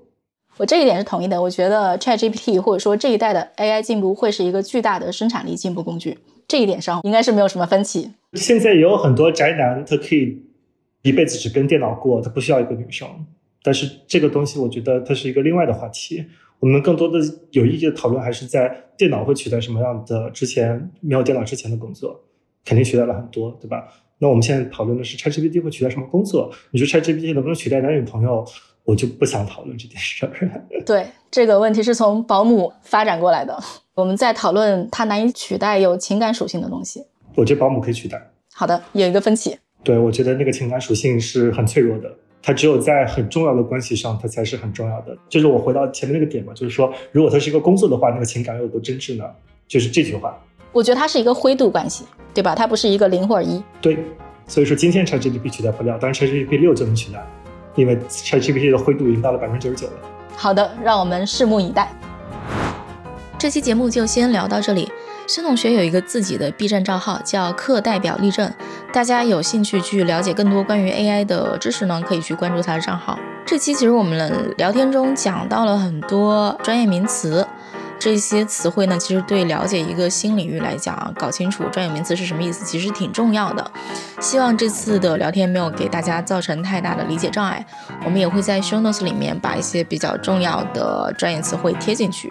[0.58, 1.40] 我这一点是同意的。
[1.40, 8.12] 我觉得 ChatGPT 或者说这一代的 AI 进步会是一个巨大的生产力进步工具，这一点上应该是没有什么分歧。
[8.34, 10.42] 现在也有很多宅男，他可以
[11.02, 13.08] 一辈子只跟电脑过，他不需要一个女生。
[13.62, 16.24] 但是这个东西，我觉得它是一个另外的话题。
[16.58, 17.18] 我们更多的
[17.50, 22.20] 有意义的讨论还是在电脑会取代什么样的之前没有电脑之前的工作，
[22.64, 23.88] 肯定取代了很多，对吧？
[24.18, 26.52] 那我们现在讨论的是 ChatGPT 会取代什么工作？
[26.70, 28.44] 你说 ChatGPT 能不能取代男女朋友？
[28.84, 30.32] 我就不想讨论这件事儿。
[30.86, 33.58] 对这个问题是从保姆发展过来的，
[33.94, 37.04] 我们在讨论它难以取代有情感属性的东西。
[37.34, 38.20] 我觉得保姆可以取代。
[38.52, 39.56] 好的，有一个分歧。
[39.82, 42.10] 对，我觉得那个情感属性是很脆弱的，
[42.42, 45.16] 它只有在很重要的关系上，它才是很重要的。
[45.28, 49.24] 就是我回到前面那个点嘛，就是说，如果它是一个工作的话，那个情感有多真挚呢？
[49.66, 50.38] 就是这句话。
[50.72, 52.54] 我觉得它是一个灰度关系，对吧？
[52.54, 53.62] 它不是一个零或者一。
[53.80, 53.96] 对，
[54.46, 57.24] 所以说今天 ChatGPT 取代不了，但是 ChatGPT 六就能取代。
[57.74, 59.92] 因为 ChatGPT 的灰度已经到了百分之九十九了。
[60.36, 61.92] 好的，让我们拭目以待。
[63.38, 64.90] 这期节目就先聊到这里。
[65.26, 68.52] 孙同学有一个自己的 B 站账号，叫课代表立正。
[68.92, 73.18] 大家有兴趣去了解更多关于 AI 的知识呢，可以去关注他的账号。
[73.46, 77.46] 这期其实我们聊天中讲到了很多专业名词。
[78.04, 83.70] 这些词汇呢，其实对了解一个新领域来讲啊，搞清楚专有名词是什么意思，其实挺重要的。
[84.20, 87.64] 希望这次的聊天没有给大家造成太大的理解障碍。
[88.04, 92.28] 我们也会在 show notes 里面把一些比较重要的专业词汇贴进去。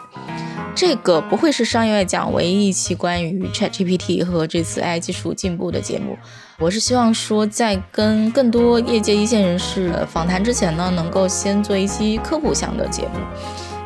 [0.76, 6.18] 这个不会是商业外讲唯一一期关于 ChatGPT 和这次 AI 技术进步的节目。
[6.60, 13.20] 我是希望说，在跟更多业界一线人士访谈之前呢，能够先做一期科普向的节目。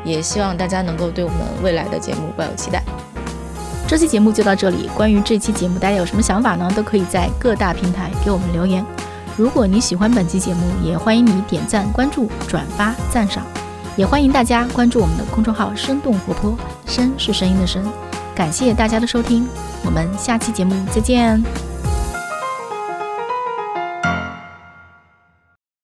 [0.06, 2.82] 也希望大家能够对我们未来的节目抱有期待。
[3.88, 4.90] 这期节目就到这里。
[4.96, 6.72] 关于这期节目，大家有什么想法呢？
[6.76, 8.86] 都可以在各大平台给我们留言。
[9.36, 13.44] 如果你喜欢本期节目，也欢迎你点赞、关注、转发、赞赏。
[13.98, 17.84] 也欢迎大家关注我们的公众号“生动活泼”，声是声音的声。
[18.34, 19.48] 感谢大家的收听，
[19.86, 21.75] 我们下期节目再见。